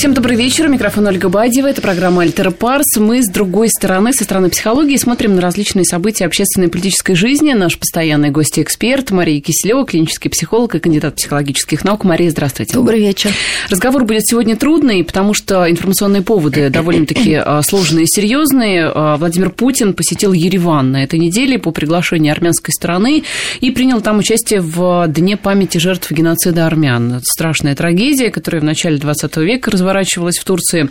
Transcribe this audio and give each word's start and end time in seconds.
Всем 0.00 0.14
добрый 0.14 0.34
вечер. 0.34 0.66
Микрофон 0.66 1.06
Ольга 1.08 1.28
Бадьева. 1.28 1.66
Это 1.66 1.82
программа 1.82 2.22
«Альтера 2.22 2.50
Парс». 2.50 2.96
Мы 2.96 3.22
с 3.22 3.30
другой 3.30 3.68
стороны, 3.68 4.14
со 4.14 4.24
стороны 4.24 4.48
психологии, 4.48 4.96
смотрим 4.96 5.34
на 5.34 5.42
различные 5.42 5.84
события 5.84 6.24
общественной 6.24 6.68
и 6.68 6.70
политической 6.70 7.12
жизни. 7.12 7.52
Наш 7.52 7.78
постоянный 7.78 8.30
гость 8.30 8.56
и 8.56 8.62
эксперт 8.62 9.10
Мария 9.10 9.42
Киселева, 9.42 9.84
клинический 9.84 10.30
психолог 10.30 10.74
и 10.74 10.78
кандидат 10.78 11.16
психологических 11.16 11.84
наук. 11.84 12.04
Мария, 12.04 12.30
здравствуйте. 12.30 12.72
Добрый 12.72 12.98
вечер. 12.98 13.30
Разговор 13.68 14.06
будет 14.06 14.26
сегодня 14.26 14.56
трудный, 14.56 15.04
потому 15.04 15.34
что 15.34 15.70
информационные 15.70 16.22
поводы 16.22 16.70
довольно-таки 16.70 17.34
а, 17.34 17.60
сложные 17.60 18.04
и 18.04 18.08
серьезные. 18.08 18.90
А, 18.94 19.18
Владимир 19.18 19.50
Путин 19.50 19.92
посетил 19.92 20.32
Ереван 20.32 20.92
на 20.92 21.04
этой 21.04 21.18
неделе 21.18 21.58
по 21.58 21.72
приглашению 21.72 22.32
армянской 22.32 22.72
стороны 22.72 23.22
и 23.60 23.70
принял 23.70 24.00
там 24.00 24.20
участие 24.20 24.62
в 24.62 25.08
Дне 25.08 25.36
памяти 25.36 25.76
жертв 25.76 26.10
геноцида 26.10 26.66
армян. 26.66 27.20
Страшная 27.22 27.76
трагедия, 27.76 28.30
которая 28.30 28.62
в 28.62 28.64
начале 28.64 28.96
20 28.96 29.36
века 29.36 29.70
разворачивалась 29.90 30.38
в 30.38 30.44
Турции. 30.44 30.88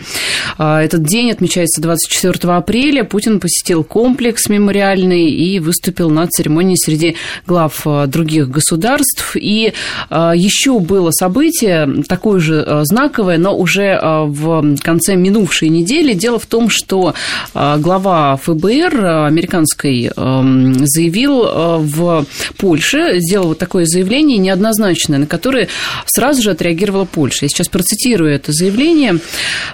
А, 0.57 0.81
этот 0.81 1.03
день 1.03 1.31
отмечается 1.31 1.81
24 1.81 2.53
апреля. 2.53 3.03
Путин 3.03 3.39
посетил 3.39 3.83
комплекс 3.83 4.49
мемориальный 4.49 5.29
и 5.29 5.59
выступил 5.59 6.09
на 6.09 6.27
церемонии 6.27 6.75
среди 6.75 7.15
глав 7.47 7.81
а, 7.85 8.07
других 8.07 8.49
государств. 8.49 9.35
И 9.35 9.73
а, 10.09 10.33
еще 10.35 10.79
было 10.79 11.11
событие, 11.11 12.03
такое 12.07 12.39
же 12.39 12.83
знаковое, 12.83 13.37
но 13.37 13.57
уже 13.57 13.99
в 14.01 14.77
конце 14.81 15.15
минувшей 15.15 15.69
недели. 15.69 16.13
Дело 16.13 16.39
в 16.39 16.45
том, 16.45 16.69
что 16.69 17.13
глава 17.53 18.37
ФБР 18.37 19.05
американской 19.27 20.11
заявил 20.15 21.43
в 21.79 22.25
Польше, 22.57 23.19
сделал 23.19 23.49
вот 23.49 23.57
такое 23.57 23.85
заявление 23.85 24.37
неоднозначное, 24.37 25.19
на 25.19 25.25
которое 25.25 25.67
сразу 26.05 26.41
же 26.41 26.51
отреагировала 26.51 27.05
Польша. 27.05 27.45
Я 27.45 27.49
сейчас 27.49 27.67
процитирую 27.67 28.33
это 28.33 28.51
заявление 28.51 28.88
заявление, 28.89 29.19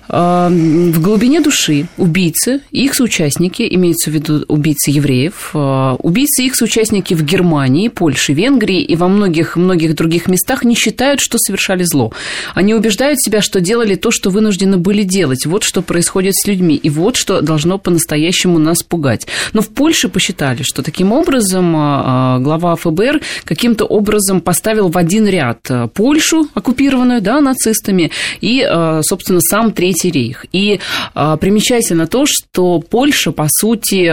в 0.07 1.01
глубине 1.01 1.41
души 1.41 1.87
убийцы 1.97 2.61
их 2.71 2.93
соучастники, 2.93 3.67
имеются 3.71 4.11
в 4.11 4.13
виду 4.13 4.45
убийцы 4.47 4.91
евреев, 4.91 5.51
а, 5.53 5.95
убийцы 5.95 6.43
их 6.43 6.55
соучастники 6.55 7.13
в 7.13 7.23
Германии, 7.23 7.87
Польше, 7.87 8.33
Венгрии 8.33 8.81
и 8.81 8.95
во 8.95 9.07
многих-многих 9.07 9.95
других 9.95 10.27
местах 10.27 10.63
не 10.63 10.75
считают, 10.75 11.19
что 11.21 11.37
совершали 11.37 11.83
зло. 11.83 12.13
Они 12.53 12.73
убеждают 12.73 13.21
себя, 13.21 13.41
что 13.41 13.61
делали 13.61 13.95
то, 13.95 14.11
что 14.11 14.29
вынуждены 14.29 14.77
были 14.77 15.03
делать. 15.03 15.45
Вот 15.45 15.63
что 15.63 15.81
происходит 15.81 16.35
с 16.35 16.47
людьми. 16.47 16.75
И 16.75 16.89
вот 16.89 17.15
что 17.15 17.41
должно 17.41 17.77
по-настоящему 17.77 18.59
нас 18.59 18.83
пугать. 18.83 19.27
Но 19.53 19.61
в 19.61 19.69
Польше 19.69 20.09
посчитали, 20.09 20.63
что 20.63 20.83
таким 20.83 21.11
образом 21.11 21.73
а, 21.75 22.39
глава 22.39 22.75
ФБР 22.75 23.21
каким-то 23.43 23.85
образом 23.85 24.41
поставил 24.41 24.89
в 24.89 24.97
один 24.97 25.27
ряд 25.27 25.59
Польшу, 25.93 26.47
оккупированную 26.53 27.21
да, 27.21 27.41
нацистами, 27.41 28.11
и 28.41 28.61
собственно, 29.07 29.39
сам 29.41 29.71
Третий 29.71 30.11
рейх. 30.11 30.45
И 30.51 30.79
а, 31.13 31.37
примечательно 31.37 32.07
то, 32.07 32.25
что 32.27 32.79
Польша, 32.79 33.31
по 33.31 33.47
сути, 33.49 34.07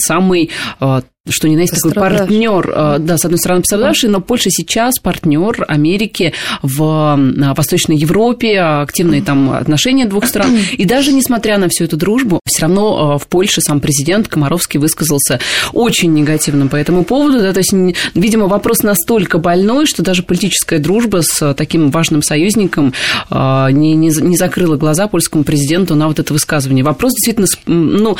самый 0.00 0.50
а, 0.80 1.02
что 1.30 1.48
не 1.48 1.56
на 1.56 1.60
есть 1.60 1.74
такой 1.74 1.92
партнер, 1.92 2.72
э, 2.74 2.96
да, 2.98 3.18
с 3.18 3.24
одной 3.24 3.38
стороны 3.38 3.62
пострадавший, 3.62 4.08
но 4.08 4.20
Польша 4.20 4.50
сейчас 4.50 4.98
партнер 4.98 5.64
Америки 5.68 6.32
в 6.62 6.82
э, 7.18 7.54
Восточной 7.54 7.96
Европе, 7.96 8.60
активные 8.60 9.22
там 9.22 9.50
отношения 9.50 10.06
двух 10.06 10.26
стран. 10.26 10.56
И 10.72 10.84
даже 10.84 11.12
несмотря 11.12 11.58
на 11.58 11.68
всю 11.68 11.84
эту 11.84 11.96
дружбу, 11.96 12.40
все 12.46 12.62
равно 12.62 13.16
э, 13.16 13.22
в 13.22 13.28
Польше 13.28 13.60
сам 13.60 13.80
президент 13.80 14.28
Комаровский 14.28 14.80
высказался 14.80 15.40
очень 15.72 16.12
негативно 16.12 16.66
по 16.66 16.76
этому 16.76 17.04
поводу. 17.04 17.40
Да, 17.40 17.52
то 17.52 17.58
есть, 17.58 17.72
видимо, 18.14 18.46
вопрос 18.46 18.82
настолько 18.82 19.38
больной, 19.38 19.86
что 19.86 20.02
даже 20.02 20.22
политическая 20.22 20.78
дружба 20.78 21.20
с 21.22 21.54
таким 21.54 21.90
важным 21.90 22.22
союзником 22.22 22.92
не, 23.30 23.94
не, 23.94 24.08
не 24.08 24.36
закрыла 24.36 24.76
глаза 24.76 25.08
польскому 25.08 25.44
президенту 25.44 25.94
на 25.94 26.08
вот 26.08 26.18
это 26.18 26.32
высказывание. 26.32 26.84
Вопрос 26.84 27.12
действительно 27.12 27.46
ну, 27.66 28.16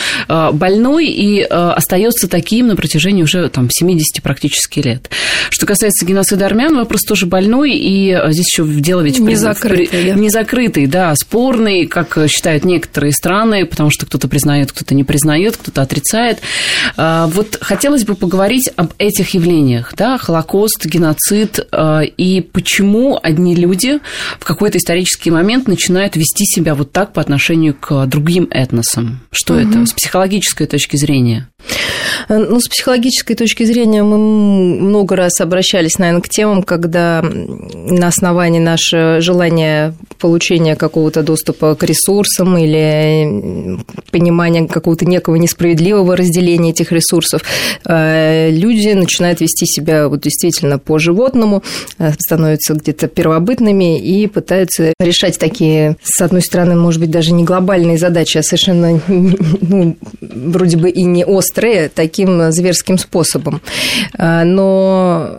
больной 0.52 1.06
и 1.06 1.42
остается 1.42 2.28
таким 2.28 2.68
на 2.68 2.76
протяжении 2.76 2.97
протяжении 2.98 3.22
уже 3.22 3.48
там 3.48 3.68
70 3.70 4.22
практически 4.24 4.80
лет. 4.80 5.08
Что 5.50 5.66
касается 5.66 6.04
геноцида 6.04 6.46
армян, 6.46 6.76
вопрос 6.76 7.02
тоже 7.02 7.26
больной, 7.26 7.72
и 7.72 8.10
э, 8.10 8.32
здесь 8.32 8.46
еще 8.48 8.66
дело 8.66 9.02
ведь... 9.02 9.20
Не 9.20 9.36
закрытый, 9.36 10.04
да. 10.04 10.14
Не 10.14 10.30
закрытый, 10.30 10.86
да, 10.88 11.14
спорный, 11.14 11.86
как 11.86 12.18
считают 12.28 12.64
некоторые 12.64 13.12
страны, 13.12 13.66
потому 13.66 13.90
что 13.90 14.04
кто-то 14.04 14.26
признает, 14.26 14.72
кто-то 14.72 14.96
не 14.96 15.04
признает, 15.04 15.56
кто-то 15.56 15.82
отрицает. 15.82 16.40
А, 16.96 17.28
вот 17.28 17.56
хотелось 17.60 18.04
бы 18.04 18.16
поговорить 18.16 18.68
об 18.74 18.92
этих 18.98 19.34
явлениях, 19.34 19.94
да, 19.96 20.18
Холокост, 20.18 20.84
геноцид, 20.84 21.60
э, 21.70 22.00
и 22.16 22.40
почему 22.40 23.20
одни 23.22 23.54
люди 23.54 24.00
в 24.40 24.44
какой-то 24.44 24.78
исторический 24.78 25.30
момент 25.30 25.68
начинают 25.68 26.16
вести 26.16 26.44
себя 26.46 26.74
вот 26.74 26.90
так 26.90 27.12
по 27.12 27.20
отношению 27.20 27.74
к 27.74 28.06
другим 28.06 28.48
этносам. 28.50 29.20
Что 29.30 29.54
угу. 29.54 29.60
это 29.60 29.86
с 29.86 29.92
психологической 29.92 30.66
точки 30.66 30.96
зрения? 30.96 31.48
Ну, 32.28 32.60
с 32.60 32.68
психологической 32.68 33.36
точки 33.36 33.64
зрения 33.64 34.02
мы 34.02 34.18
много 34.18 35.16
раз 35.16 35.40
обращались, 35.40 35.98
наверное, 35.98 36.20
к 36.20 36.28
темам, 36.28 36.62
когда 36.62 37.22
на 37.22 38.08
основании 38.08 38.58
нашего 38.58 39.20
желания 39.20 39.94
получения 40.18 40.76
какого-то 40.76 41.22
доступа 41.22 41.74
к 41.74 41.82
ресурсам 41.84 42.58
или 42.58 43.78
понимания 44.10 44.66
какого-то 44.66 45.06
некого 45.06 45.36
несправедливого 45.36 46.16
разделения 46.16 46.70
этих 46.70 46.92
ресурсов, 46.92 47.42
э, 47.84 48.50
люди 48.50 48.88
начинают 48.88 49.40
вести 49.40 49.66
себя 49.66 50.08
вот 50.08 50.20
действительно 50.20 50.78
по-животному, 50.78 51.62
э, 51.98 52.12
становятся 52.18 52.74
где-то 52.74 53.08
первобытными 53.08 53.98
и 53.98 54.26
пытаются 54.26 54.92
решать 55.00 55.38
такие, 55.38 55.96
с 56.02 56.20
одной 56.20 56.42
стороны, 56.42 56.74
может 56.74 57.00
быть, 57.00 57.10
даже 57.10 57.32
не 57.32 57.44
глобальные 57.44 57.98
задачи, 57.98 58.38
а 58.38 58.42
совершенно 58.42 59.00
ну, 59.08 59.96
вроде 60.20 60.76
бы 60.76 60.90
и 60.90 61.04
не 61.04 61.24
острые, 61.24 61.57
таким 61.94 62.52
зверским 62.52 62.98
способом. 62.98 63.60
Э, 64.18 64.44
но 64.44 65.30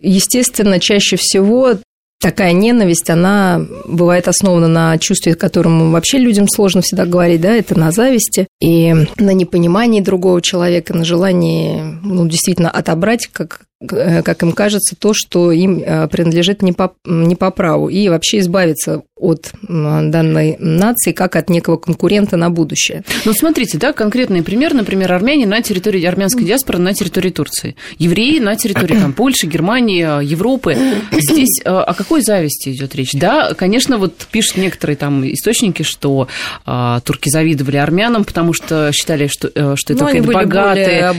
естественно, 0.00 0.80
чаще 0.80 1.16
всего 1.16 1.76
такая 2.20 2.52
ненависть, 2.52 3.08
она 3.10 3.66
бывает 3.86 4.28
основана 4.28 4.68
на 4.68 4.98
чувстве, 4.98 5.34
которому 5.34 5.90
вообще 5.90 6.18
людям 6.18 6.48
сложно 6.48 6.82
всегда 6.82 7.06
говорить, 7.06 7.40
да, 7.40 7.54
это 7.54 7.78
на 7.78 7.90
зависти 7.90 8.46
и 8.60 8.92
на 9.16 9.32
непонимании 9.32 10.00
другого 10.00 10.42
человека, 10.42 10.94
на 10.94 11.04
желании, 11.04 11.82
ну, 12.02 12.28
действительно 12.28 12.70
отобрать 12.70 13.26
как 13.26 13.62
как 13.86 14.42
им 14.42 14.52
кажется, 14.52 14.94
то, 14.94 15.12
что 15.14 15.52
им 15.52 15.78
э, 15.78 16.06
принадлежит 16.08 16.60
не 16.60 16.72
по, 16.72 16.92
не 17.06 17.34
по 17.34 17.50
праву, 17.50 17.88
и 17.88 18.08
вообще 18.10 18.40
избавиться 18.40 19.02
от 19.16 19.52
данной 19.62 20.56
нации 20.58 21.12
как 21.12 21.36
от 21.36 21.50
некого 21.50 21.76
конкурента 21.76 22.36
на 22.36 22.50
будущее. 22.50 23.04
Ну, 23.24 23.32
смотрите, 23.32 23.78
да, 23.78 23.92
конкретный 23.92 24.42
пример, 24.42 24.74
например, 24.74 25.12
армяне 25.12 25.46
на 25.46 25.62
территории 25.62 26.04
армянской 26.04 26.44
диаспоры 26.44 26.78
на 26.78 26.92
территории 26.94 27.30
Турции, 27.30 27.76
евреи 27.98 28.38
на 28.38 28.56
территории 28.56 28.98
там, 28.98 29.12
Польши, 29.12 29.46
Германии, 29.46 30.24
Европы. 30.24 30.76
Здесь 31.12 31.60
э, 31.64 31.70
о 31.70 31.94
какой 31.94 32.22
зависти 32.22 32.70
идет 32.70 32.94
речь? 32.94 33.12
Да, 33.12 33.54
конечно, 33.54 33.96
вот 33.96 34.26
пишут 34.30 34.58
некоторые 34.58 34.96
там 34.96 35.24
источники, 35.24 35.82
что 35.82 36.28
а, 36.66 37.00
турки 37.00 37.30
завидовали 37.30 37.76
армянам, 37.76 38.24
потому 38.24 38.52
что 38.52 38.90
считали, 38.92 39.26
что, 39.26 39.48
что 39.48 39.92
это 39.92 40.04
ну, 40.04 40.06
какая-то 40.06 40.32
богатая, 40.32 41.14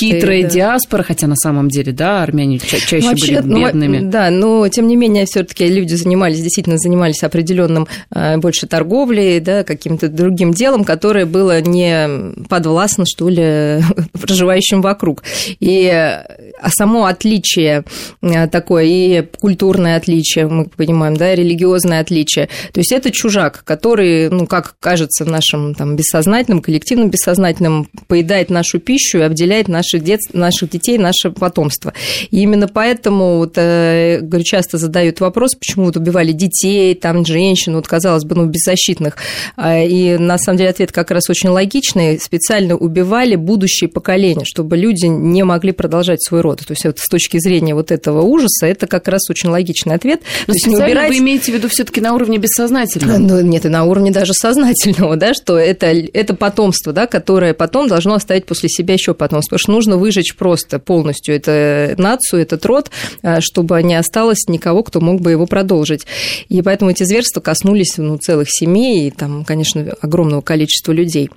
хитрая 0.00 0.42
да. 0.42 0.48
диаспора, 0.48 1.02
хотя 1.02 1.26
на 1.26 1.36
самом 1.36 1.68
деле 1.68 1.92
да, 1.98 2.22
армяне 2.22 2.58
ча- 2.58 2.78
чаще 2.78 3.06
Вообще, 3.06 3.40
были 3.42 3.52
ну, 3.52 3.66
бедными. 3.66 3.98
Ну, 3.98 4.10
да, 4.10 4.30
но 4.30 4.66
тем 4.68 4.86
не 4.86 4.96
менее, 4.96 5.26
все-таки 5.26 5.66
люди 5.66 5.94
занимались, 5.94 6.40
действительно 6.40 6.78
занимались 6.78 7.22
определенным 7.22 7.88
э, 8.14 8.38
больше 8.38 8.66
торговлей, 8.66 9.40
да, 9.40 9.64
каким-то 9.64 10.08
другим 10.08 10.52
делом, 10.52 10.84
которое 10.84 11.26
было 11.26 11.60
не 11.60 12.34
подвластно, 12.48 13.04
что 13.04 13.28
ли, 13.28 13.82
проживающим 14.12 14.80
вокруг. 14.80 15.24
И 15.60 15.88
а 15.88 16.24
само 16.68 17.06
отличие 17.06 17.84
э, 18.22 18.48
такое, 18.48 18.84
и 18.84 19.22
культурное 19.40 19.96
отличие, 19.96 20.48
мы 20.48 20.64
понимаем, 20.64 21.16
да, 21.16 21.34
религиозное 21.34 22.00
отличие. 22.00 22.48
То 22.72 22.80
есть 22.80 22.92
это 22.92 23.10
чужак, 23.10 23.62
который, 23.64 24.28
ну, 24.30 24.46
как 24.46 24.74
кажется 24.80 25.24
нашим 25.24 25.74
там, 25.74 25.96
бессознательным, 25.96 26.62
коллективным 26.62 27.10
бессознательным, 27.10 27.88
поедает 28.06 28.50
нашу 28.50 28.78
пищу 28.78 29.18
и 29.18 29.22
обделяет 29.22 29.68
наших, 29.68 30.02
дет... 30.02 30.20
наших 30.32 30.70
детей, 30.70 30.98
наше 30.98 31.30
потомство. 31.30 31.92
И 32.30 32.40
именно 32.40 32.68
поэтому, 32.68 33.38
вот, 33.38 33.54
э, 33.56 34.20
говорю, 34.20 34.44
часто 34.44 34.78
задают 34.78 35.20
вопрос, 35.20 35.54
почему 35.54 35.86
вот 35.86 35.96
убивали 35.96 36.32
детей, 36.32 36.94
там, 36.94 37.24
женщин, 37.24 37.74
вот, 37.74 37.86
казалось 37.86 38.24
бы, 38.24 38.34
ну, 38.34 38.46
беззащитных. 38.46 39.16
А, 39.56 39.78
и 39.82 40.16
на 40.16 40.38
самом 40.38 40.58
деле 40.58 40.70
ответ 40.70 40.92
как 40.92 41.10
раз 41.10 41.28
очень 41.30 41.50
логичный. 41.50 42.18
Специально 42.18 42.76
убивали 42.76 43.36
будущие 43.36 43.88
поколения, 43.88 44.44
чтобы 44.44 44.76
люди 44.76 45.06
не 45.06 45.44
могли 45.44 45.72
продолжать 45.72 46.22
свой 46.22 46.40
род. 46.40 46.47
То 46.56 46.72
есть 46.72 46.84
вот 46.84 46.98
с 46.98 47.08
точки 47.08 47.38
зрения 47.38 47.74
вот 47.74 47.90
этого 47.90 48.22
ужаса, 48.22 48.66
это 48.66 48.86
как 48.86 49.08
раз 49.08 49.28
очень 49.30 49.48
логичный 49.48 49.94
ответ. 49.94 50.20
Но 50.46 50.52
То 50.52 50.56
есть 50.56 50.66
убирать... 50.66 51.10
вы 51.10 51.18
имеете 51.18 51.52
в 51.52 51.54
виду 51.54 51.68
все 51.68 51.84
таки 51.84 52.00
на 52.00 52.14
уровне 52.14 52.38
бессознательного? 52.38 53.18
Ну, 53.18 53.40
нет, 53.40 53.66
и 53.66 53.68
на 53.68 53.84
уровне 53.84 54.10
даже 54.10 54.32
сознательного, 54.34 55.16
да, 55.16 55.34
что 55.34 55.58
это, 55.58 55.86
это 55.86 56.34
потомство, 56.34 56.92
да, 56.92 57.06
которое 57.06 57.54
потом 57.54 57.88
должно 57.88 58.14
оставить 58.14 58.46
после 58.46 58.68
себя 58.68 58.94
еще 58.94 59.14
потомство. 59.14 59.56
Потому 59.56 59.60
что 59.60 59.72
нужно 59.72 59.96
выжечь 59.96 60.36
просто 60.36 60.78
полностью 60.78 61.34
это 61.34 61.50
э, 61.50 61.94
нацию, 61.96 62.42
этот 62.42 62.64
род, 62.66 62.90
э, 63.22 63.40
чтобы 63.40 63.82
не 63.82 63.94
осталось 63.94 64.46
никого, 64.48 64.82
кто 64.82 65.00
мог 65.00 65.20
бы 65.20 65.30
его 65.30 65.46
продолжить. 65.46 66.06
И 66.48 66.62
поэтому 66.62 66.90
эти 66.90 67.04
зверства 67.04 67.40
коснулись 67.40 67.94
ну, 67.98 68.16
целых 68.18 68.48
семей 68.50 69.08
и, 69.08 69.10
там, 69.10 69.44
конечно, 69.44 69.94
огромного 70.00 70.40
количества 70.40 70.92
людей. 70.92 71.30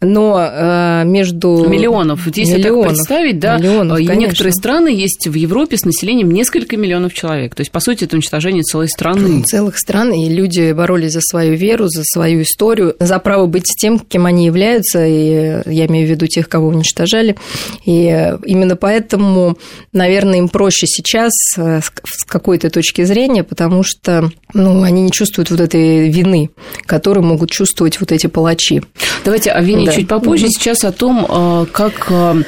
Но 0.00 1.02
между... 1.04 1.66
Миллионов. 1.68 2.26
Если 2.36 2.54
миллионов, 2.54 2.84
так 2.84 2.94
представить, 2.94 3.38
да, 3.38 3.58
миллионов, 3.58 4.00
некоторые 4.00 4.47
страны 4.52 4.88
есть 4.88 5.26
в 5.26 5.34
Европе 5.34 5.76
с 5.76 5.84
населением 5.84 6.30
несколько 6.30 6.76
миллионов 6.76 7.14
человек. 7.14 7.54
То 7.54 7.60
есть, 7.60 7.70
по 7.70 7.80
сути, 7.80 8.04
это 8.04 8.16
уничтожение 8.16 8.62
целой 8.62 8.88
страны. 8.88 9.42
Целых 9.42 9.78
стран, 9.78 10.12
и 10.12 10.28
люди 10.28 10.72
боролись 10.72 11.12
за 11.12 11.20
свою 11.20 11.54
веру, 11.54 11.88
за 11.88 12.02
свою 12.04 12.42
историю, 12.42 12.96
за 12.98 13.18
право 13.18 13.46
быть 13.46 13.64
тем, 13.64 13.98
кем 13.98 14.26
они 14.26 14.46
являются, 14.46 15.04
и 15.06 15.62
я 15.66 15.86
имею 15.86 16.06
в 16.06 16.10
виду 16.10 16.26
тех, 16.26 16.48
кого 16.48 16.68
уничтожали. 16.68 17.36
И 17.84 18.34
именно 18.44 18.76
поэтому, 18.76 19.58
наверное, 19.92 20.38
им 20.38 20.48
проще 20.48 20.86
сейчас 20.86 21.32
э, 21.56 21.80
с 21.80 22.24
какой-то 22.24 22.70
точки 22.70 23.04
зрения, 23.04 23.44
потому 23.44 23.82
что 23.82 24.30
ну, 24.54 24.82
они 24.82 25.02
не 25.02 25.10
чувствуют 25.10 25.50
вот 25.50 25.60
этой 25.60 26.08
вины, 26.10 26.50
которую 26.86 27.24
могут 27.24 27.50
чувствовать 27.50 28.00
вот 28.00 28.12
эти 28.12 28.26
палачи. 28.26 28.82
Давайте 29.24 29.50
о 29.50 29.60
вине 29.60 29.86
да. 29.86 29.92
чуть 29.92 30.08
попозже. 30.08 30.46
Угу. 30.46 30.52
Сейчас 30.52 30.84
о 30.84 30.92
том, 30.92 31.26
э, 31.28 31.66
как 31.72 32.06
э, 32.10 32.42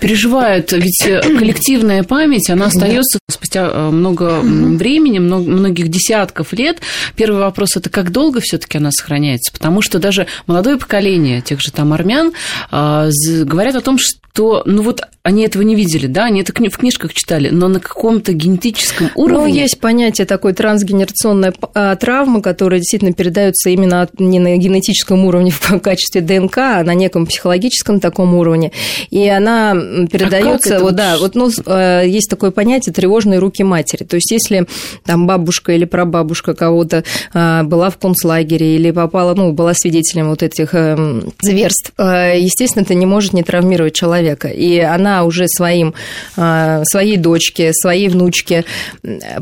переживают, 0.00 0.72
ведь 0.72 1.06
коллективная 1.52 2.02
память, 2.02 2.50
она 2.50 2.66
остается 2.66 3.18
да. 3.28 3.34
спустя 3.34 3.90
много 3.90 4.38
угу. 4.40 4.76
времени, 4.76 5.18
много, 5.18 5.50
многих 5.50 5.88
десятков 5.88 6.52
лет. 6.52 6.80
Первый 7.16 7.40
вопрос 7.40 7.76
это 7.76 7.90
как 7.90 8.10
долго 8.10 8.40
все-таки 8.40 8.78
она 8.78 8.90
сохраняется, 8.90 9.52
потому 9.52 9.82
что 9.82 9.98
даже 9.98 10.26
молодое 10.46 10.78
поколение 10.78 11.40
тех 11.40 11.60
же 11.60 11.70
там 11.72 11.92
армян 11.92 12.32
говорят 12.70 13.76
о 13.76 13.80
том, 13.80 13.98
что 14.34 14.62
ну 14.66 14.82
вот 14.82 15.00
они 15.22 15.44
этого 15.44 15.62
не 15.62 15.74
видели, 15.74 16.06
да, 16.06 16.24
они 16.24 16.42
это 16.42 16.52
в 16.52 16.76
книжках 16.76 17.14
читали, 17.14 17.48
но 17.48 17.68
на 17.68 17.80
каком-то 17.80 18.34
генетическом 18.34 19.10
ну, 19.16 19.22
уровне. 19.22 19.38
Ну, 19.38 19.46
есть 19.46 19.80
понятие 19.80 20.26
такой 20.26 20.52
трансгенерационная 20.52 21.54
травма, 21.96 22.42
которая 22.42 22.80
действительно 22.80 23.14
передается 23.14 23.70
именно 23.70 24.06
не 24.18 24.38
на 24.38 24.56
генетическом 24.56 25.24
уровне 25.24 25.50
в 25.50 25.78
качестве 25.80 26.20
ДНК, 26.20 26.58
а 26.58 26.82
на 26.82 26.92
неком 26.94 27.26
психологическом 27.26 28.00
таком 28.00 28.34
уровне. 28.34 28.72
И 29.08 29.26
она 29.26 29.72
передается, 29.72 30.76
а 30.76 30.80
вот, 30.80 30.94
да, 30.94 31.16
вот 31.18 31.36
ну, 31.36 31.48
э, 31.64 32.02
есть 32.06 32.28
такое 32.28 32.50
понятие 32.50 32.92
тревожные 32.92 33.38
руки 33.38 33.62
матери. 33.62 34.04
То 34.04 34.16
есть, 34.16 34.30
если 34.30 34.66
там 35.06 35.26
бабушка 35.26 35.72
или 35.72 35.86
прабабушка 35.86 36.54
кого-то 36.54 37.04
а, 37.32 37.62
была 37.62 37.88
в 37.88 37.96
концлагере 37.96 38.76
или 38.76 38.90
попала, 38.90 39.34
ну, 39.34 39.52
была 39.52 39.72
свидетелем 39.74 40.28
вот 40.28 40.42
этих 40.42 40.74
эм, 40.74 41.32
зверств, 41.40 41.92
э, 41.96 42.38
естественно, 42.40 42.82
это 42.82 42.94
не 42.94 43.06
может 43.06 43.32
не 43.32 43.42
травмировать 43.42 43.94
человека. 43.94 44.23
И 44.32 44.78
она 44.80 45.24
уже 45.24 45.46
своим, 45.48 45.94
а, 46.36 46.82
своей 46.84 47.16
дочке, 47.16 47.72
своей 47.72 48.08
внучке, 48.08 48.64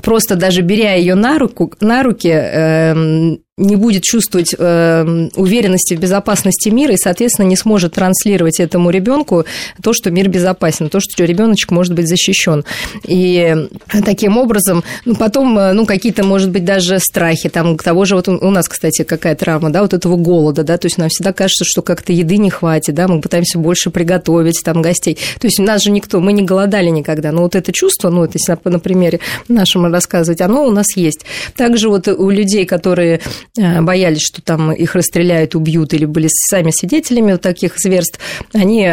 просто 0.02 0.36
даже 0.36 0.62
беря 0.62 0.94
ее 0.94 1.14
на, 1.14 1.38
руку, 1.38 1.72
на 1.80 2.02
руки, 2.02 2.28
эм, 2.28 3.40
не 3.62 3.76
будет 3.76 4.02
чувствовать 4.02 4.54
э, 4.56 5.28
уверенности 5.36 5.94
в 5.94 6.00
безопасности 6.00 6.68
мира 6.68 6.94
и, 6.94 6.96
соответственно, 6.96 7.46
не 7.46 7.56
сможет 7.56 7.94
транслировать 7.94 8.60
этому 8.60 8.90
ребенку 8.90 9.44
то, 9.82 9.92
что 9.92 10.10
мир 10.10 10.28
безопасен, 10.28 10.88
то, 10.88 11.00
что 11.00 11.24
ребеночек 11.24 11.70
может 11.70 11.94
быть 11.94 12.08
защищен. 12.08 12.64
И 13.06 13.68
таким 14.04 14.36
образом, 14.36 14.84
ну, 15.04 15.14
потом, 15.14 15.58
э, 15.58 15.72
ну, 15.72 15.86
какие-то, 15.86 16.24
может 16.24 16.50
быть, 16.50 16.64
даже 16.64 16.98
страхи, 16.98 17.48
там, 17.48 17.76
того 17.78 18.04
же, 18.04 18.16
вот 18.16 18.28
у 18.28 18.50
нас, 18.50 18.68
кстати, 18.68 19.02
какая 19.02 19.34
травма, 19.34 19.70
да, 19.70 19.82
вот 19.82 19.94
этого 19.94 20.16
голода, 20.16 20.64
да, 20.64 20.76
то 20.78 20.86
есть 20.86 20.98
нам 20.98 21.08
всегда 21.08 21.32
кажется, 21.32 21.64
что 21.64 21.82
как-то 21.82 22.12
еды 22.12 22.36
не 22.36 22.50
хватит, 22.50 22.94
да, 22.94 23.08
мы 23.08 23.20
пытаемся 23.20 23.58
больше 23.58 23.90
приготовить 23.90 24.62
там 24.64 24.82
гостей. 24.82 25.18
То 25.40 25.46
есть 25.46 25.60
у 25.60 25.62
нас 25.62 25.82
же 25.82 25.90
никто, 25.90 26.20
мы 26.20 26.32
не 26.32 26.42
голодали 26.42 26.88
никогда, 26.88 27.32
но 27.32 27.42
вот 27.42 27.54
это 27.54 27.72
чувство, 27.72 28.10
ну, 28.10 28.24
это 28.24 28.38
если 28.38 28.58
на 28.68 28.78
примере 28.78 29.20
нашему 29.48 29.88
рассказывать, 29.88 30.40
оно 30.40 30.66
у 30.66 30.70
нас 30.70 30.96
есть. 30.96 31.24
Также 31.56 31.88
вот 31.88 32.08
у 32.08 32.30
людей, 32.30 32.64
которые 32.66 33.20
боялись, 33.56 34.22
что 34.22 34.40
там 34.42 34.72
их 34.72 34.94
расстреляют, 34.94 35.54
убьют, 35.54 35.92
или 35.94 36.04
были 36.04 36.28
сами 36.30 36.70
свидетелями 36.70 37.36
таких 37.36 37.78
зверств, 37.78 38.18
они, 38.52 38.88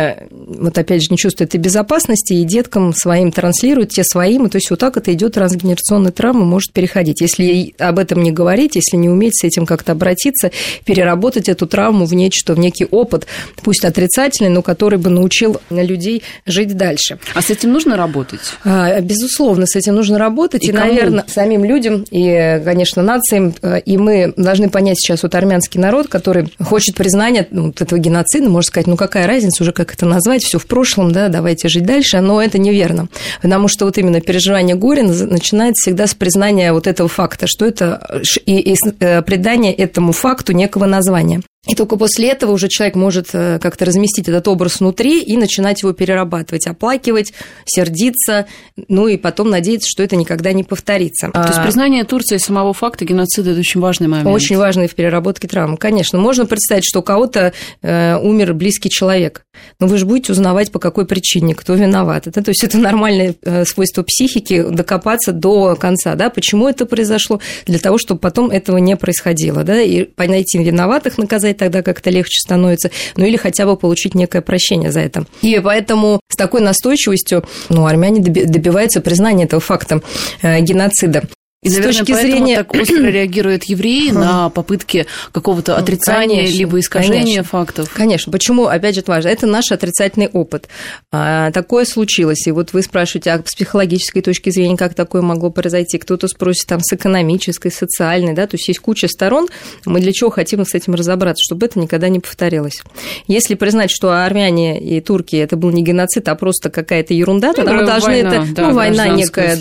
вот 0.58 0.78
опять 0.78 1.02
же, 1.02 1.08
не 1.12 1.18
чувствуют 1.18 1.52
этой 1.52 1.60
безопасности, 1.60 2.34
и 2.34 2.44
деткам 2.44 2.94
своим 2.94 3.32
транслируют, 3.32 3.92
те 3.92 4.04
своим, 4.04 4.50
то 4.50 4.58
есть 4.58 4.70
вот 4.70 4.80
так 4.80 4.98
это 4.98 5.14
идет 5.14 5.34
трансгенерационная 5.34 6.12
травма, 6.12 6.46
может 6.46 6.74
переходить. 6.74 7.22
Если 7.22 7.74
об 7.78 8.00
этом 8.00 8.24
не 8.24 8.32
говорить, 8.32 8.76
если 8.76 8.98
не 8.98 9.10
уметь 9.10 9.38
с 9.40 9.44
этим 9.44 9.66
как-то 9.66 9.92
обратиться, 9.92 10.52
переработать 10.86 11.50
эту 11.50 11.68
травму 11.68 12.06
в 12.06 12.14
нечто, 12.14 12.56
в 12.56 12.60
некий 12.60 12.86
опыт, 12.86 13.28
пусть 13.62 13.86
отрицательный, 13.86 14.50
но 14.50 14.62
который 14.62 14.98
бы 15.00 15.10
научил 15.10 15.62
людей 15.70 16.24
жить 16.46 16.76
дальше. 16.76 17.20
А 17.34 17.42
с 17.42 17.50
этим 17.50 17.72
нужно 17.72 17.98
работать? 17.98 18.40
А, 18.64 19.00
безусловно, 19.02 19.66
с 19.66 19.76
этим 19.76 19.96
нужно 19.96 20.18
работать, 20.18 20.64
и, 20.64 20.70
и 20.70 20.72
наверное, 20.72 21.26
самим 21.28 21.64
людям, 21.64 22.06
и, 22.12 22.62
конечно, 22.64 23.04
нациям, 23.04 23.54
э, 23.62 23.82
и 23.82 23.98
мы 23.98 24.34
должны 24.36 24.70
понять 24.70 25.00
сейчас 25.00 25.24
вот 25.24 25.36
армянский 25.36 25.80
народ, 25.80 26.08
который 26.08 26.52
хочет 26.60 26.96
признания 26.96 27.48
ну, 27.52 27.68
вот 27.68 27.82
этого 27.82 28.00
геноцида, 28.00 28.50
можно 28.50 28.68
сказать, 28.68 28.88
ну 28.88 28.98
какая 28.98 29.28
разница 29.28 29.64
уже, 29.64 29.72
как 29.72 29.94
это 29.94 30.06
назвать, 30.06 30.39
все 30.44 30.60
в 30.60 30.66
прошлом, 30.66 31.12
да, 31.12 31.28
давайте 31.30 31.70
жить 31.70 31.86
дальше, 31.86 32.20
но 32.22 32.42
это 32.42 32.58
неверно, 32.58 33.10
потому 33.42 33.68
что 33.68 33.86
вот 33.86 33.98
именно 33.98 34.22
переживание 34.22 34.76
горя 34.76 35.04
начинается 35.04 35.84
всегда 35.84 36.08
с 36.08 36.14
признания 36.14 36.74
вот 36.74 36.88
этого 36.88 37.10
факта, 37.10 37.48
что 37.48 37.66
это 37.66 38.22
и, 38.46 38.60
и 38.60 38.76
э, 39.00 39.22
придание 39.22 39.74
этому 39.74 40.12
факту 40.12 40.54
некого 40.54 40.86
названия. 40.86 41.42
И 41.68 41.76
только 41.76 41.98
после 41.98 42.30
этого 42.30 42.54
уже 42.54 42.70
человек 42.70 42.96
может 42.96 43.30
э, 43.34 43.60
как-то 43.60 43.84
разместить 43.84 44.30
этот 44.30 44.48
образ 44.48 44.80
внутри 44.80 45.22
и 45.22 45.36
начинать 45.36 45.82
его 45.82 45.92
перерабатывать, 45.92 46.66
оплакивать, 46.68 47.34
сердиться, 47.66 48.48
ну 48.88 49.10
и 49.10 49.18
потом 49.18 49.50
надеяться, 49.50 49.90
что 49.90 50.02
это 50.02 50.16
никогда 50.16 50.54
не 50.54 50.64
повторится. 50.64 51.30
То 51.32 51.48
есть 51.48 51.62
признание 51.62 52.06
Турции 52.06 52.38
самого 52.38 52.74
факта 52.74 53.04
геноцида– 53.04 53.50
это 53.52 53.60
очень 53.60 53.82
важный 53.82 54.08
момент. 54.08 54.30
Очень 54.30 54.58
важный 54.58 54.88
в 54.88 54.96
переработке 54.96 55.50
травмы. 55.50 55.76
Конечно, 55.76 56.18
можно 56.18 56.46
представить, 56.46 56.86
что 56.86 57.00
у 57.02 57.04
кого-то 57.04 57.52
э, 57.82 58.18
умер 58.18 58.54
близкий 58.54 58.90
человек, 58.90 59.44
но 59.82 59.88
вы 59.88 59.98
же 59.98 60.06
будете 60.06 60.32
узнавать, 60.32 60.72
по 60.72 60.80
какой 60.80 61.06
причине, 61.06 61.56
кто 61.56 61.74
виноват. 61.74 62.26
Это, 62.26 62.42
то 62.42 62.52
есть 62.52 62.64
это 62.64 62.78
нормальное 62.78 63.36
э, 63.42 63.66
свойство 63.66 64.04
психики 64.04 64.64
докопаться 64.64 65.34
до 65.34 65.76
конца, 65.76 66.16
да, 66.16 66.30
почему 66.30 66.70
это 66.70 66.86
произошло, 66.86 67.42
для 67.66 67.80
того, 67.80 67.98
чтобы 67.98 68.22
потом 68.22 68.50
этого 68.50 68.78
не 68.78 68.96
происходило, 68.96 69.66
да, 69.66 69.82
и 69.82 70.08
найти 70.18 70.58
виноватых, 70.58 71.18
наказать 71.18 71.59
тогда 71.60 71.84
как-то 71.84 72.10
легче 72.10 72.40
становится, 72.40 72.90
ну 73.16 73.26
или 73.26 73.38
хотя 73.38 73.66
бы 73.66 73.78
получить 73.78 74.16
некое 74.16 74.42
прощение 74.42 74.92
за 74.92 75.02
это. 75.02 75.26
И 75.42 75.60
поэтому 75.60 76.20
с 76.32 76.36
такой 76.36 76.62
настойчивостью 76.62 77.44
ну, 77.70 77.86
армяне 77.86 78.22
добиваются 78.22 79.02
признания 79.02 79.44
этого 79.44 79.62
факта 79.62 80.02
э, 80.42 80.60
геноцида. 80.62 81.24
И, 81.62 81.68
с 81.68 81.74
наверное, 81.74 82.06
точки 82.06 82.14
зрения... 82.14 82.56
так 82.56 82.74
остро 82.74 82.96
реагируют 83.12 83.66
евреи 83.66 84.12
на 84.12 84.50
попытки 84.50 85.08
какого-то 85.34 85.76
отрицания 85.76 86.38
конечно, 86.38 86.58
либо 86.58 86.80
искажения 86.80 87.24
конечно. 87.24 87.44
фактов. 87.44 87.92
Конечно. 87.94 88.32
Почему, 88.32 88.68
опять 88.68 88.96
же, 88.96 89.02
это 89.02 89.12
важно? 89.12 89.28
Это 89.28 89.46
наш 89.46 89.70
отрицательный 89.74 90.30
опыт. 90.30 90.70
А, 91.12 91.52
такое 91.52 91.84
случилось. 91.84 92.48
И 92.48 92.52
вот 92.52 92.72
вы 92.72 92.82
спрашиваете, 92.82 93.32
а 93.32 93.40
с 93.46 93.54
психологической 93.54 94.22
точки 94.22 94.52
зрения, 94.52 94.78
как 94.78 94.94
такое 94.94 95.22
могло 95.22 95.50
произойти? 95.50 95.98
Кто-то 95.98 96.30
спросит 96.30 96.66
там 96.66 96.80
с 96.80 96.94
экономической, 96.94 97.72
социальной, 97.72 98.34
да, 98.34 98.48
то 98.48 98.56
есть 98.56 98.70
есть 98.70 98.80
куча 98.80 99.10
сторон. 99.10 99.50
Мы 99.84 100.00
для 100.00 100.14
чего 100.14 100.30
хотим 100.30 100.66
с 100.66 100.74
этим 100.74 100.96
разобраться? 100.96 101.44
Чтобы 101.44 101.66
это 101.66 101.78
никогда 101.78 102.08
не 102.08 102.22
повторилось. 102.22 102.82
Если 103.28 103.56
признать, 103.56 103.92
что 103.92 104.12
армяне 104.12 104.80
и 104.80 105.02
турки 105.02 105.36
это 105.36 105.58
был 105.58 105.72
не 105.72 105.84
геноцид, 105.84 106.26
а 106.30 106.36
просто 106.36 106.70
какая-то 106.70 107.14
ерунда, 107.14 107.52
тогда 107.52 107.74
мы 107.74 107.86
должны 107.86 108.12
война, 108.12 108.30
это... 108.30 108.54
Да, 108.54 108.68
ну, 108.70 108.74
война 108.74 109.08
некая, 109.10 109.58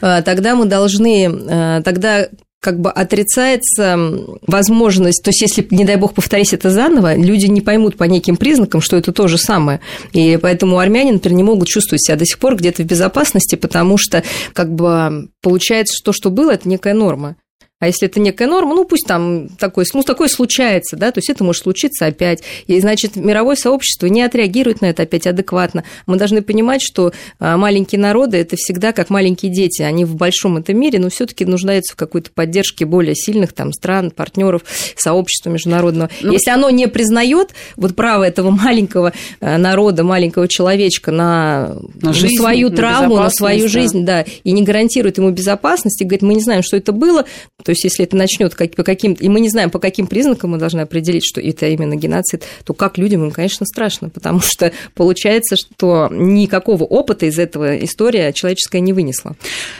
да. 0.00 0.20
Тогда 0.20 0.54
мы 0.54 0.66
должны 0.66 1.29
Э, 1.48 1.82
тогда 1.84 2.28
как 2.60 2.78
бы 2.78 2.90
отрицается 2.90 3.98
возможность, 4.46 5.22
то 5.22 5.30
есть 5.30 5.40
если, 5.40 5.66
не 5.70 5.84
дай 5.84 5.96
бог, 5.96 6.12
повторить 6.12 6.52
это 6.52 6.70
заново, 6.70 7.16
люди 7.16 7.46
не 7.46 7.62
поймут 7.62 7.96
по 7.96 8.04
неким 8.04 8.36
признакам, 8.36 8.82
что 8.82 8.98
это 8.98 9.12
то 9.12 9.28
же 9.28 9.38
самое. 9.38 9.80
И 10.12 10.38
поэтому 10.40 10.78
армяне, 10.78 11.12
например, 11.12 11.36
не 11.36 11.42
могут 11.42 11.68
чувствовать 11.68 12.02
себя 12.02 12.16
до 12.16 12.26
сих 12.26 12.38
пор 12.38 12.56
где-то 12.56 12.82
в 12.82 12.86
безопасности, 12.86 13.56
потому 13.56 13.96
что 13.96 14.22
как 14.52 14.74
бы 14.74 15.30
получается, 15.40 15.94
что 15.96 16.12
то, 16.12 16.12
что 16.12 16.30
было, 16.30 16.50
это 16.50 16.68
некая 16.68 16.92
норма. 16.92 17.36
А 17.80 17.86
если 17.86 18.08
это 18.08 18.20
некая 18.20 18.46
норма, 18.46 18.74
ну 18.74 18.84
пусть 18.84 19.06
там 19.06 19.48
такое, 19.48 19.86
ну, 19.94 20.02
такое 20.02 20.28
случается, 20.28 20.96
да, 20.96 21.10
то 21.12 21.18
есть 21.18 21.30
это 21.30 21.42
может 21.44 21.62
случиться 21.62 22.04
опять. 22.04 22.42
И, 22.66 22.78
значит, 22.78 23.16
мировое 23.16 23.56
сообщество 23.56 24.06
не 24.06 24.20
отреагирует 24.20 24.82
на 24.82 24.90
это 24.90 25.04
опять 25.04 25.26
адекватно. 25.26 25.84
Мы 26.06 26.16
должны 26.16 26.42
понимать, 26.42 26.82
что 26.82 27.12
а, 27.38 27.56
маленькие 27.56 27.98
народы– 27.98 28.36
это 28.38 28.56
всегда 28.56 28.92
как 28.92 29.08
маленькие 29.08 29.50
дети. 29.50 29.80
Они 29.80 30.04
в 30.04 30.14
большом 30.14 30.58
этом 30.58 30.78
мире, 30.78 30.98
но 30.98 31.08
все 31.08 31.24
таки 31.24 31.46
нуждаются 31.46 31.94
в 31.94 31.96
какой-то 31.96 32.30
поддержке 32.32 32.84
более 32.84 33.14
сильных 33.14 33.54
там 33.54 33.72
стран, 33.72 34.10
партнеров, 34.10 34.62
сообщества 34.96 35.48
международного. 35.48 36.10
Ну, 36.20 36.32
если 36.32 36.50
оно 36.50 36.68
не 36.68 36.86
признает 36.86 37.54
вот 37.76 37.96
право 37.96 38.24
этого 38.24 38.50
маленького 38.50 39.14
а, 39.40 39.56
народа, 39.56 40.04
маленького 40.04 40.48
человечка 40.48 41.12
на, 41.12 41.76
на, 42.02 42.12
жизнь, 42.12 42.36
свою 42.36 42.68
на 42.68 42.76
травму, 42.76 43.16
на 43.16 43.30
свою 43.30 43.68
жизнь, 43.68 44.04
да. 44.04 44.24
да, 44.24 44.30
и 44.44 44.52
не 44.52 44.64
гарантирует 44.64 45.16
ему 45.16 45.30
безопасности, 45.30 46.02
говорит, 46.02 46.20
мы 46.20 46.34
не 46.34 46.42
знаем, 46.42 46.62
что 46.62 46.76
это 46.76 46.92
было, 46.92 47.24
То 47.70 47.72
есть, 47.72 47.84
если 47.84 48.04
это 48.04 48.16
начнет 48.16 48.52
как, 48.56 48.74
по 48.74 48.82
каким 48.82 49.12
и 49.12 49.28
мы 49.28 49.38
не 49.38 49.48
знаем, 49.48 49.70
по 49.70 49.78
каким 49.78 50.08
признакам 50.08 50.50
мы 50.50 50.58
должны 50.58 50.80
определить, 50.80 51.24
что 51.24 51.40
это 51.40 51.68
именно 51.68 51.94
геноцид, 51.94 52.42
то 52.64 52.74
как 52.74 52.98
людям 52.98 53.22
им, 53.22 53.30
конечно, 53.30 53.64
страшно, 53.64 54.08
потому 54.08 54.40
что 54.40 54.72
получается, 54.96 55.54
что 55.54 56.08
никакого 56.10 56.82
опыта 56.82 57.26
из 57.26 57.38
этого 57.38 57.76
история 57.76 58.32
человеческая 58.32 58.80
не 58.80 58.92
вынесла. 58.92 59.36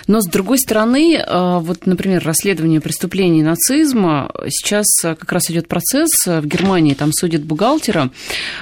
Но, 0.07 0.21
с 0.21 0.27
другой 0.29 0.61
стороны, 0.61 1.17
э, 1.17 1.59
вот, 1.59 1.85
например, 1.85 2.23
расследование 2.25 2.81
преступлений 2.81 3.43
нацизма, 3.43 4.33
сейчас 4.51 4.87
как 5.03 5.33
раз 5.33 5.51
идет 5.51 5.67
процесс 5.67 6.11
в 6.27 6.47
Германии, 6.47 6.95
там 6.95 7.13
судят 7.13 7.43
бухгалтера, 7.43 8.13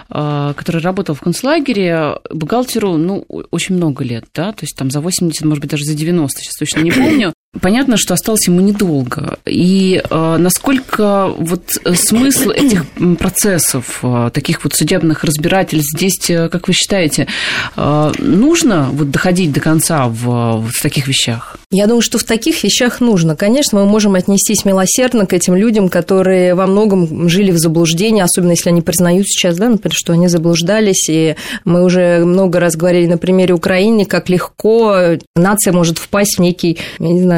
э, 0.09 0.55
который 0.57 0.81
работал 0.81 1.15
в 1.15 1.21
концлагере, 1.21 2.15
бухгалтеру, 2.31 2.97
ну, 2.97 3.27
очень 3.51 3.75
много 3.75 4.05
лет, 4.05 4.25
да, 4.35 4.53
то 4.53 4.63
есть 4.63 4.75
там 4.75 4.91
за 4.91 5.03
80, 5.03 5.45
может 5.45 5.61
быть, 5.61 5.71
даже 5.71 5.85
за 5.85 5.93
90, 5.93 6.41
сейчас 6.41 6.55
точно 6.55 6.81
не 6.81 6.93
помню. 6.93 7.35
Понятно, 7.63 7.97
что 7.97 8.13
осталось 8.13 8.47
ему 8.47 8.61
недолго. 8.61 9.39
И 9.47 10.03
э, 10.09 10.37
насколько 10.39 11.29
вот 11.29 11.63
смысл 11.95 12.51
этих 12.51 12.85
процессов, 13.19 14.01
э, 14.03 14.31
таких 14.35 14.63
вот 14.65 14.75
судебных 14.75 15.25
разбирательств 15.25 15.97
здесь, 15.97 16.29
э, 16.29 16.51
как 16.51 16.69
вы 16.69 16.75
считаете, 16.75 17.27
э, 17.75 18.13
нужно 18.19 18.91
вот 18.93 19.11
доходить 19.11 19.51
до 19.51 19.61
конца 19.61 20.09
в, 20.09 20.69
в 20.69 20.83
таких 20.83 21.09
вещах? 21.09 21.57
Я 21.71 21.87
думаю, 21.87 22.03
что 22.03 22.19
в 22.19 22.25
таких 22.25 22.63
вещах 22.63 23.01
нужно. 23.01 23.35
Конечно, 23.35 23.79
мы 23.79 23.87
можем 23.87 24.15
отнестись 24.15 24.67
милосердно 24.67 25.25
к 25.25 25.33
этим 25.33 25.55
людям, 25.55 25.89
которые 25.89 26.55
во 26.55 26.67
многом 26.67 27.31
жили 27.31 27.51
в 27.51 27.59
заблуждении, 27.59 28.23
особенно 28.23 28.51
если 28.51 28.69
они 28.69 28.83
признают 28.83 29.27
сейчас, 29.27 29.57
да, 29.57 29.71
например, 29.71 29.95
что 29.95 30.13
они 30.13 30.29
заблуждались. 30.29 31.09
И 31.09 31.35
мы 31.65 31.83
уже 31.83 32.27
много 32.27 32.61
раз 32.61 32.77
говорили 32.77 33.07
на 33.07 33.17
примере 33.17 33.55
Украины, 33.55 34.05
как 34.05 34.29
легко 34.29 35.17
нация 35.35 35.73
может 35.73 35.97
впасть 35.97 36.37
в 36.37 36.43
некий, 36.43 36.77
я 36.99 37.09
не 37.09 37.23
знаю... 37.23 37.38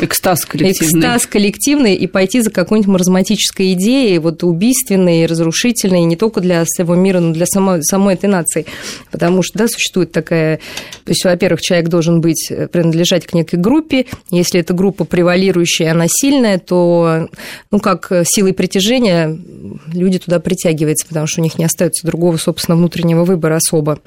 Экстаз 0.00 0.44
коллективный. 0.44 1.00
Экстаз 1.00 1.26
коллективный 1.26 1.94
и 1.94 2.06
пойти 2.06 2.40
за 2.40 2.50
какой-нибудь 2.50 2.92
маразматической 2.92 3.72
идеей, 3.72 4.18
вот 4.18 4.42
убийственной, 4.44 5.26
разрушительной, 5.26 6.04
не 6.04 6.16
только 6.16 6.40
для 6.40 6.64
всего 6.64 6.94
мира, 6.94 7.20
но 7.20 7.32
для 7.32 7.46
самой, 7.46 7.82
самой 7.82 8.14
этой 8.14 8.28
нации. 8.28 8.66
Потому 9.10 9.42
что, 9.42 9.58
да, 9.58 9.68
существует 9.68 10.12
такая... 10.12 10.58
То 11.04 11.10
есть, 11.10 11.24
во-первых, 11.24 11.60
человек 11.60 11.88
должен 11.88 12.20
быть, 12.20 12.50
принадлежать 12.72 13.26
к 13.26 13.34
некой 13.34 13.58
группе. 13.58 14.06
Если 14.30 14.60
эта 14.60 14.74
группа 14.74 15.04
превалирующая, 15.04 15.92
она 15.92 16.06
сильная, 16.08 16.58
то, 16.58 17.28
ну, 17.70 17.78
как 17.80 18.12
силой 18.24 18.52
притяжения 18.52 19.36
люди 19.92 20.18
туда 20.18 20.40
притягиваются, 20.40 21.06
потому 21.06 21.26
что 21.26 21.40
у 21.40 21.44
них 21.44 21.58
не 21.58 21.64
остается 21.64 22.06
другого, 22.06 22.36
собственно, 22.36 22.76
внутреннего 22.76 23.24
выбора 23.24 23.56
особо. 23.56 24.00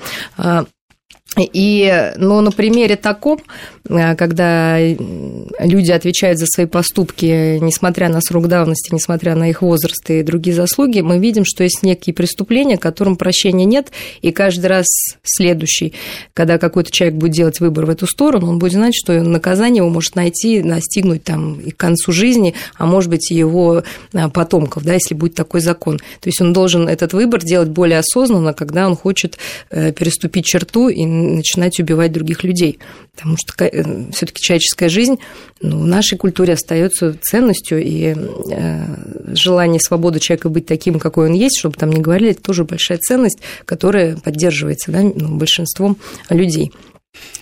И, 1.37 2.13
ну, 2.17 2.41
на 2.41 2.51
примере 2.51 2.95
таком, 2.95 3.39
э, 3.87 4.15
когда 4.15 4.79
люди 4.79 5.91
отвечают 5.91 6.39
за 6.39 6.47
свои 6.47 6.65
поступки, 6.65 7.59
несмотря 7.59 8.09
на 8.09 8.19
срок 8.19 8.47
давности, 8.47 8.93
несмотря 8.93 9.35
на 9.35 9.49
их 9.49 9.61
возраст 9.61 10.09
и 10.09 10.23
другие 10.23 10.55
заслуги, 10.55 11.01
мы 11.01 11.19
видим, 11.19 11.45
что 11.45 11.63
есть 11.63 11.83
некие 11.83 12.13
преступления, 12.13 12.77
которым 12.77 13.15
прощения 13.15 13.65
нет, 13.65 13.91
и 14.21 14.31
каждый 14.31 14.65
раз 14.65 14.87
следующий, 15.23 15.93
когда 16.33 16.57
какой-то 16.57 16.91
человек 16.91 17.17
будет 17.17 17.33
делать 17.33 17.59
выбор 17.59 17.85
в 17.85 17.89
эту 17.89 18.07
сторону, 18.07 18.49
он 18.49 18.59
будет 18.59 18.73
знать, 18.73 18.95
что 18.95 19.21
наказание 19.21 19.77
его 19.77 19.89
может 19.89 20.15
найти, 20.15 20.63
настигнуть 20.63 21.23
там 21.23 21.59
и 21.59 21.69
к 21.69 21.77
концу 21.77 22.11
жизни, 22.11 22.55
а 22.77 22.85
может 22.87 23.11
быть, 23.11 23.31
и 23.31 23.35
его 23.35 23.83
э, 24.13 24.29
потомков, 24.29 24.83
да, 24.83 24.95
если 24.95 25.13
будет 25.13 25.35
такой 25.35 25.61
закон. 25.61 25.99
То 25.99 26.27
есть 26.27 26.41
он 26.41 26.53
должен 26.53 26.89
этот 26.89 27.13
выбор 27.13 27.41
делать 27.41 27.69
более 27.69 27.99
осознанно, 27.99 28.53
когда 28.53 28.87
он 28.87 28.95
хочет 28.95 29.37
э, 29.69 29.91
переступить 29.91 30.45
черту 30.45 30.89
и 30.89 31.18
начинать 31.19 31.79
убивать 31.79 32.11
других 32.11 32.43
людей. 32.43 32.79
Потому 33.13 33.37
что 33.37 33.65
э, 33.65 34.11
все-таки 34.11 34.41
человеческая 34.41 34.89
жизнь 34.89 35.19
ну, 35.61 35.79
в 35.81 35.85
нашей 35.85 36.17
культуре 36.17 36.53
остается 36.53 37.15
ценностью, 37.21 37.83
и 37.83 38.15
э, 38.15 39.35
желание 39.35 39.79
свободы 39.79 40.19
человека 40.19 40.49
быть 40.49 40.65
таким, 40.65 40.99
какой 40.99 41.27
он 41.29 41.33
есть, 41.33 41.59
чтобы 41.59 41.75
там 41.75 41.91
не 41.91 42.01
говорили, 42.01 42.31
это 42.31 42.41
тоже 42.41 42.63
большая 42.63 42.97
ценность, 42.97 43.39
которая 43.65 44.17
поддерживается 44.17 44.91
да, 44.91 45.01
ну, 45.01 45.37
большинством 45.37 45.97
людей. 46.29 46.71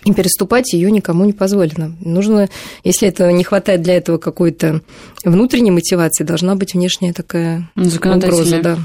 И 0.06 0.14
переступать 0.14 0.72
ее 0.74 0.90
никому 0.90 1.26
не 1.26 1.34
позволено. 1.34 1.96
Нужно, 2.00 2.50
если 2.84 3.10
это 3.10 3.32
не 3.32 3.44
хватает 3.44 3.82
для 3.82 3.98
этого 3.98 4.18
какой-то 4.18 4.82
внутренней 5.26 5.72
мотивации, 5.72 6.24
должна 6.24 6.56
быть 6.56 6.74
внешняя 6.74 7.14
такая 7.14 7.70
угроза. 7.76 8.62
Да. 8.62 8.78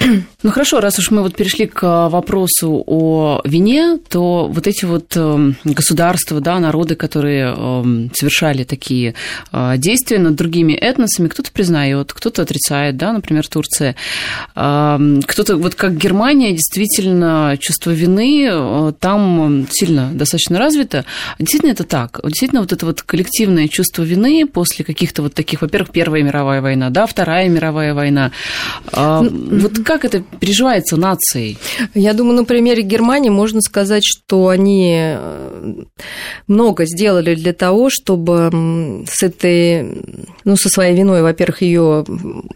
Ну 0.42 0.50
хорошо, 0.50 0.80
раз 0.80 0.98
уж 0.98 1.10
мы 1.10 1.22
вот 1.22 1.34
перешли 1.34 1.66
к 1.66 2.08
вопросу 2.10 2.84
о 2.86 3.40
вине, 3.44 3.98
то 4.10 4.46
вот 4.46 4.66
эти 4.66 4.84
вот 4.84 5.16
эм, 5.16 5.56
государства, 5.64 6.38
да, 6.40 6.58
народы, 6.58 6.96
которые 6.96 7.54
эм, 7.56 8.10
совершали 8.14 8.64
такие 8.64 9.14
э, 9.52 9.74
действия 9.78 10.18
над 10.18 10.34
другими 10.34 10.74
этносами, 10.74 11.28
кто-то 11.28 11.50
признает, 11.50 12.12
кто-то 12.12 12.42
отрицает, 12.42 12.98
да, 12.98 13.12
например, 13.14 13.48
Турция. 13.48 13.96
Эм, 14.54 15.22
кто-то, 15.22 15.56
вот 15.56 15.74
как 15.76 15.96
Германия, 15.96 16.52
действительно, 16.52 17.56
чувство 17.58 17.92
вины 17.92 18.46
э, 18.50 18.92
там 19.00 19.66
сильно 19.70 20.10
достаточно 20.12 20.58
развито. 20.58 21.06
Действительно 21.38 21.70
это 21.70 21.84
так. 21.84 22.20
Действительно 22.22 22.60
вот 22.60 22.72
это 22.72 22.84
вот 22.84 23.00
коллективное 23.00 23.68
чувство 23.68 24.02
вины 24.02 24.46
после 24.46 24.84
каких-то 24.84 25.22
вот 25.22 25.32
таких, 25.32 25.62
во-первых, 25.62 25.90
Первая 25.90 26.22
мировая 26.22 26.60
война, 26.60 26.90
да, 26.90 27.06
Вторая 27.06 27.48
мировая 27.48 27.94
война. 27.94 28.30
Вот 28.92 29.73
вот 29.74 29.84
как 29.84 30.04
это 30.04 30.20
переживается 30.40 30.96
нацией? 30.96 31.58
Я 31.94 32.12
думаю, 32.12 32.36
на 32.36 32.44
примере 32.44 32.82
Германии 32.82 33.30
можно 33.30 33.60
сказать, 33.60 34.02
что 34.04 34.48
они 34.48 34.94
э, 34.96 35.74
много 36.46 36.86
сделали 36.86 37.34
для 37.34 37.52
того, 37.52 37.90
чтобы 37.90 39.04
с 39.08 39.22
этой, 39.22 40.02
ну, 40.44 40.56
со 40.56 40.68
своей 40.68 40.96
виной, 40.96 41.22
во-первых, 41.22 41.62
ее 41.62 42.04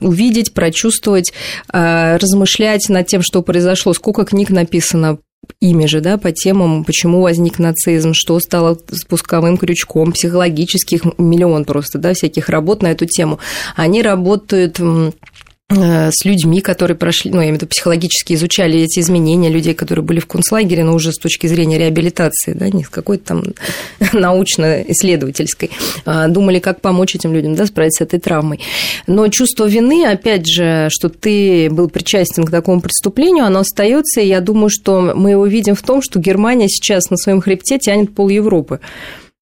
увидеть, 0.00 0.54
прочувствовать, 0.54 1.32
э, 1.72 2.16
размышлять 2.16 2.88
над 2.88 3.06
тем, 3.06 3.22
что 3.22 3.42
произошло, 3.42 3.92
сколько 3.94 4.25
книг 4.25 4.50
написано 4.50 5.18
ими 5.60 5.87
же, 5.87 6.00
да, 6.00 6.18
по 6.18 6.30
темам, 6.32 6.84
почему 6.84 7.22
возник 7.22 7.58
нацизм, 7.58 8.12
что 8.14 8.38
стало 8.40 8.78
спусковым 8.92 9.56
крючком, 9.56 10.12
психологических 10.12 11.02
миллион 11.18 11.64
просто, 11.64 11.98
да, 11.98 12.14
всяких 12.14 12.48
работ 12.48 12.82
на 12.82 12.88
эту 12.88 13.06
тему. 13.06 13.38
Они 13.76 14.02
работают 14.02 14.78
с 15.70 16.25
людьми, 16.25 16.62
которые 16.62 16.96
прошли, 16.96 17.30
ну, 17.30 17.38
я 17.38 17.44
имею 17.44 17.56
в 17.56 17.58
виду, 17.58 17.66
психологически 17.66 18.32
изучали 18.32 18.80
эти 18.80 19.00
изменения 19.00 19.50
людей, 19.50 19.75
которые 19.75 20.02
были 20.02 20.18
в 20.18 20.26
концлагере, 20.26 20.82
но 20.82 20.94
уже 20.94 21.12
с 21.12 21.18
точки 21.18 21.46
зрения 21.46 21.76
реабилитации, 21.76 22.54
да, 22.54 22.70
не 22.70 22.84
с 22.84 22.88
какой-то 22.88 23.25
там 23.25 23.44
научно-исследовательской, 24.14 25.70
а 26.06 26.28
думали, 26.28 26.58
как 26.58 26.80
помочь 26.80 27.14
этим 27.14 27.34
людям, 27.34 27.54
да, 27.54 27.66
справиться 27.66 28.04
с 28.04 28.06
этой 28.06 28.18
травмой. 28.18 28.60
Но 29.06 29.28
чувство 29.28 29.66
вины, 29.66 30.06
опять 30.06 30.46
же, 30.46 30.88
что 30.90 31.10
ты 31.10 31.68
был 31.70 31.90
причастен 31.90 32.44
к 32.44 32.50
такому 32.50 32.80
преступлению, 32.80 33.44
оно 33.44 33.60
остается, 33.60 34.22
и 34.22 34.26
я 34.26 34.40
думаю, 34.40 34.70
что 34.70 35.12
мы 35.14 35.32
его 35.32 35.46
видим 35.46 35.75
в 35.75 35.82
том, 35.82 36.00
что 36.00 36.18
Германия 36.18 36.68
сейчас 36.68 37.10
на 37.10 37.18
своем 37.18 37.42
хребте 37.42 37.78
тянет 37.78 38.14
пол 38.14 38.30
Европы 38.30 38.80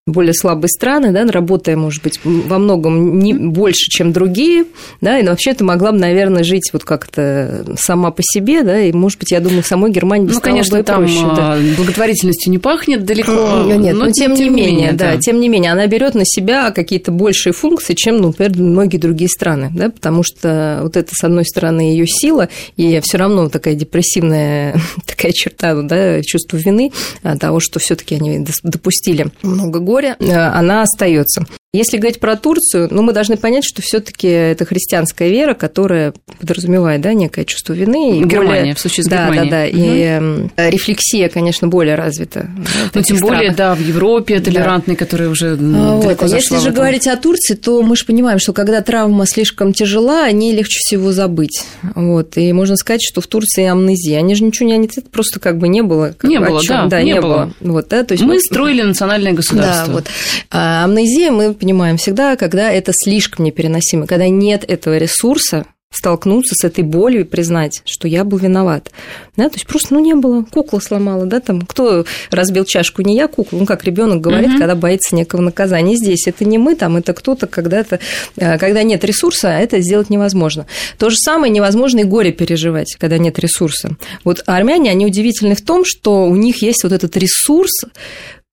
более 0.07 0.35
слабые 0.35 0.69
страны, 0.69 1.11
да, 1.11 1.25
работая, 1.25 1.77
может 1.77 2.01
быть, 2.05 2.21
во 2.23 2.59
многом 2.59 3.19
не 3.19 3.35
больше, 3.35 3.91
чем 3.91 4.13
другие, 4.13 4.67
да, 5.01 5.19
и 5.19 5.27
вообще 5.27 5.53
ты 5.53 5.65
могла 5.65 5.91
бы, 5.91 5.99
наверное, 5.99 6.45
жить 6.45 6.71
вот 6.73 6.85
как-то 6.85 7.75
сама 7.77 8.13
по 8.13 8.23
себе, 8.23 8.63
да, 8.63 8.81
и, 8.81 8.93
может 8.93 9.19
быть, 9.19 9.33
я 9.33 9.41
думаю, 9.41 9.65
самой 9.65 9.91
Германии 9.91 10.31
ну, 10.33 10.41
конечно, 10.41 10.79
бы 10.79 10.85
там 10.85 10.99
проще, 10.99 11.23
да. 11.35 11.59
благотворительностью 11.77 12.53
не 12.53 12.59
пахнет 12.59 13.05
далеко. 13.05 13.65
Нет, 13.67 13.97
но, 13.97 14.05
но 14.05 14.13
тем, 14.13 14.37
тем 14.37 14.45
не 14.45 14.49
менее, 14.49 14.75
менее 14.77 14.93
да, 14.93 15.15
да, 15.15 15.19
тем 15.19 15.41
не 15.41 15.49
менее, 15.49 15.73
она 15.73 15.89
берет 15.89 16.15
на 16.15 16.25
себя 16.25 16.71
какие-то 16.71 17.11
большие 17.11 17.53
функции, 17.53 17.95
чем, 17.95 18.19
ну, 18.19 18.29
например, 18.29 18.57
многие 18.57 18.99
другие 18.99 19.29
страны, 19.29 19.73
да, 19.75 19.91
потому 19.91 20.23
что 20.23 20.83
вот 20.83 20.97
это, 20.97 21.17
с 21.17 21.25
одной 21.25 21.45
стороны, 21.45 21.81
ее 21.81 22.07
сила, 22.07 22.49
и 22.77 23.01
все 23.03 23.19
равно 23.19 23.49
такая 23.49 23.75
депрессивная 23.75 24.81
такая 25.05 25.33
черта, 25.33 25.75
да, 25.83 26.23
чувство 26.23 26.59
вины 26.59 26.93
того, 27.41 27.59
что 27.59 27.81
все-таки 27.81 28.15
они 28.15 28.47
допустили 28.63 29.33
много 29.43 29.81
горя, 29.81 29.96
горя, 29.97 30.17
э, 30.19 30.33
она 30.33 30.83
остается. 30.83 31.47
Если 31.76 31.99
говорить 31.99 32.21
про 32.21 32.37
Турцию, 32.37 32.88
ну, 32.91 33.03
мы 33.03 33.12
должны 33.12 33.37
понять, 33.37 33.65
что 33.65 33.83
все-таки 33.83 34.29
это 34.29 34.65
христианская 34.65 35.29
вера, 35.29 35.53
которая 35.53 36.15
подразумевает, 36.41 37.03
да, 37.03 37.12
некое 37.12 37.45
чувство 37.45 37.75
вины. 37.75 38.19
И 38.19 38.25
Германия, 38.25 38.61
более... 38.61 38.75
в 38.75 38.81
случае 38.81 39.05
с 39.05 39.09
да, 39.09 39.26
Германией. 39.26 39.50
Да, 39.50 39.67
да. 39.67 40.37
Угу. 40.38 40.71
И 40.71 40.71
рефлексия, 40.71 41.29
конечно, 41.29 41.69
более 41.69 41.97
развита. 41.97 42.49
Ну, 42.95 43.03
тем 43.03 43.19
более, 43.19 43.53
странах. 43.53 43.57
да, 43.57 43.75
в 43.75 43.81
Европе 43.87 44.41
толерантной, 44.41 44.97
да. 44.97 45.05
которая 45.05 45.29
уже 45.29 45.59
а, 45.61 45.97
вот. 45.97 46.23
А 46.23 46.26
если 46.26 46.59
же 46.59 46.71
говорить 46.71 47.07
о 47.09 47.17
Турции, 47.17 47.55
то 47.55 47.83
мы 47.83 47.95
же 47.95 48.07
понимаем, 48.07 48.38
что 48.38 48.55
когда 48.55 48.81
травма 48.81 49.26
слишком 49.26 49.75
тяжела, 49.75 50.25
о 50.25 50.33
ней 50.33 50.55
легче 50.55 50.79
всего 50.79 51.12
забыть. 51.12 51.62
Вот. 51.95 52.38
И 52.38 52.55
можно 52.55 52.76
сказать, 52.76 53.03
что 53.03 53.21
в 53.21 53.26
Турции 53.26 53.67
амнезия. 53.67 54.19
Они 54.19 54.35
же 54.35 54.45
ничего 54.45 54.67
не... 54.67 54.75
Они 54.75 54.88
просто 55.11 55.41
как 55.41 55.59
бы 55.59 55.69
не 55.69 55.83
было. 55.83 56.15
Как 56.17 56.31
не 56.31 56.41
было, 56.41 56.62
да, 56.67 56.87
да, 56.87 57.03
не, 57.03 57.12
не 57.12 57.21
было. 57.21 57.53
было. 57.61 57.73
Вот, 57.75 57.88
да, 57.88 58.03
то 58.03 58.12
есть 58.12 58.25
мы, 58.25 58.35
мы 58.35 58.41
строили 58.41 58.81
национальное 58.81 59.33
государство. 59.33 59.86
Да, 59.86 59.86
вот. 59.93 60.07
А 60.50 60.85
амнезия 60.85 61.31
мы 61.31 61.55
понимаем 61.55 61.97
всегда, 61.97 62.37
когда 62.37 62.71
это 62.71 62.93
слишком 62.95 63.45
непереносимо, 63.45 64.07
когда 64.07 64.28
нет 64.28 64.64
этого 64.69 64.97
ресурса 64.99 65.66
столкнуться 65.97 66.55
с 66.55 66.64
этой 66.64 66.85
болью 66.85 67.23
и 67.23 67.25
признать, 67.25 67.83
что 67.85 68.07
я 68.07 68.25
был 68.25 68.38
виноват. 68.38 68.90
Да, 69.37 69.49
то 69.49 69.55
есть 69.55 69.66
просто, 69.66 69.95
ну, 69.95 70.00
не 70.00 70.14
было, 70.14 70.43
кукла 70.43 70.81
сломала, 70.81 71.25
да, 71.26 71.40
там, 71.40 71.62
кто 71.62 72.05
разбил 72.31 72.64
чашку, 72.64 73.02
не 73.02 73.16
я, 73.16 73.28
кукла, 73.28 73.59
ну, 73.59 73.66
как 73.66 73.85
ребенок 73.85 74.21
говорит, 74.21 74.50
угу. 74.50 74.59
когда 74.59 74.75
боится 74.75 75.14
некого 75.14 75.40
наказания. 75.40 75.97
Здесь 75.97 76.26
это 76.26 76.45
не 76.45 76.59
мы, 76.59 76.75
там, 76.75 76.97
это 76.97 77.14
кто-то 77.14 77.47
когда-то, 77.47 77.99
э, 78.37 78.59
когда 78.59 78.83
нет 78.83 79.05
ресурса, 79.05 79.57
а 79.57 79.61
это 79.61 79.81
сделать 79.81 80.11
невозможно. 80.11 80.66
То 80.99 81.09
же 81.09 81.16
самое 81.16 81.52
невозможно 81.52 82.00
и 82.00 82.05
горе 82.05 82.33
переживать, 82.33 82.97
когда 82.99 83.19
нет 83.19 83.38
ресурса. 83.38 83.97
Вот 84.25 84.43
армяне, 84.47 84.90
они 84.90 85.07
удивительны 85.07 85.55
в 85.55 85.62
том, 85.62 85.85
что 85.85 86.25
у 86.26 86.37
них 86.37 86.62
есть 86.62 86.83
вот 86.83 86.93
этот 86.93 87.16
ресурс, 87.16 87.73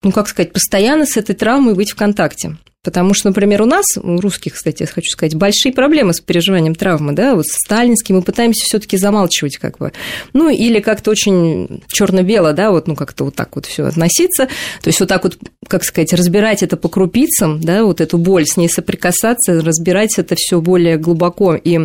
ну, 0.03 0.11
как 0.11 0.27
сказать, 0.27 0.53
постоянно 0.53 1.05
с 1.05 1.17
этой 1.17 1.35
травмой 1.35 1.75
быть 1.75 1.91
в 1.91 1.95
контакте. 1.95 2.57
Потому 2.83 3.13
что, 3.13 3.29
например, 3.29 3.61
у 3.61 3.65
нас, 3.65 3.85
у 3.95 4.19
русских, 4.19 4.53
кстати, 4.53 4.83
я 4.83 4.87
хочу 4.87 5.09
сказать, 5.09 5.35
большие 5.35 5.71
проблемы 5.71 6.13
с 6.13 6.19
переживанием 6.19 6.75
травмы, 6.75 7.13
да, 7.13 7.35
вот 7.35 7.45
сталинским 7.45 8.17
мы 8.17 8.21
пытаемся 8.21 8.65
все 8.65 8.79
таки 8.79 8.97
замалчивать 8.97 9.57
как 9.57 9.77
бы. 9.77 9.93
Ну, 10.33 10.49
или 10.49 10.79
как-то 10.79 11.11
очень 11.11 11.81
черно 11.87 12.23
бело 12.23 12.53
да, 12.53 12.71
вот, 12.71 12.87
ну, 12.87 12.95
как-то 12.95 13.23
вот 13.25 13.35
так 13.35 13.55
вот 13.55 13.65
все 13.65 13.85
относиться. 13.85 14.47
То 14.81 14.89
есть 14.89 14.99
вот 14.99 15.07
так 15.07 15.23
вот, 15.23 15.37
как 15.67 15.83
сказать, 15.85 16.13
разбирать 16.13 16.61
это 16.61 16.75
по 16.75 16.89
крупицам, 16.89 17.61
да, 17.61 17.85
вот 17.85 18.01
эту 18.01 18.17
боль, 18.17 18.45
с 18.45 18.57
ней 18.57 18.67
соприкасаться, 18.67 19.61
разбирать 19.61 20.17
это 20.17 20.35
все 20.37 20.59
более 20.59 20.97
глубоко 20.97 21.55
и 21.55 21.79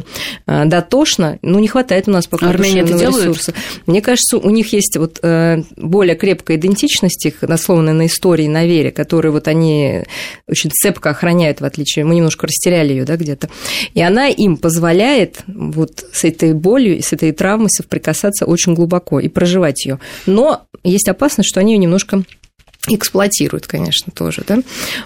э, 0.47 0.64
дотошно, 0.64 1.38
ну, 1.43 1.61
не 1.61 1.69
хватает 1.69 2.09
у 2.09 2.11
нас 2.11 2.26
пока 2.26 2.50
Армения 2.50 2.81
это 2.81 2.99
ресурса. 2.99 3.55
Мне 3.87 4.02
кажется, 4.02 4.38
у 4.38 4.50
них 4.50 4.73
есть 4.73 4.97
вот 4.97 5.21
э, 5.23 5.62
более 5.76 6.17
крепкая 6.17 6.57
идентичность, 6.57 7.25
их 7.25 7.43
насловная 7.43 7.95
на 7.95 8.07
истории, 8.07 8.49
на 8.49 8.67
вере, 8.67 8.90
которые 8.90 9.31
вот 9.31 9.47
они 9.47 10.02
очень 10.49 10.71
цепко 10.88 11.11
охраняют, 11.11 11.61
в 11.61 11.64
отличие, 11.64 12.04
мы 12.04 12.14
немножко 12.14 12.47
растеряли 12.47 12.92
ее, 12.92 13.04
да, 13.04 13.16
где-то. 13.16 13.49
И 13.95 14.00
она 14.00 14.28
им 14.28 14.57
позволяет 14.57 15.42
вот 15.47 16.04
с 16.12 16.25
этой 16.25 16.54
болью, 16.54 17.02
с 17.02 17.12
этой 17.12 17.33
травмой 17.33 17.68
соприкасаться 17.71 18.47
очень 18.47 18.75
глубоко 18.75 19.21
и 19.21 19.28
проживать 19.28 19.85
ее. 19.85 19.99
Но 20.26 20.62
есть 20.85 21.09
опасность, 21.09 21.50
что 21.50 21.61
они 21.61 21.73
ее 21.75 21.78
немножко 21.78 22.23
эксплуатируют, 22.90 23.66
конечно, 23.66 24.12
тоже, 24.14 24.42
да, 24.47 24.59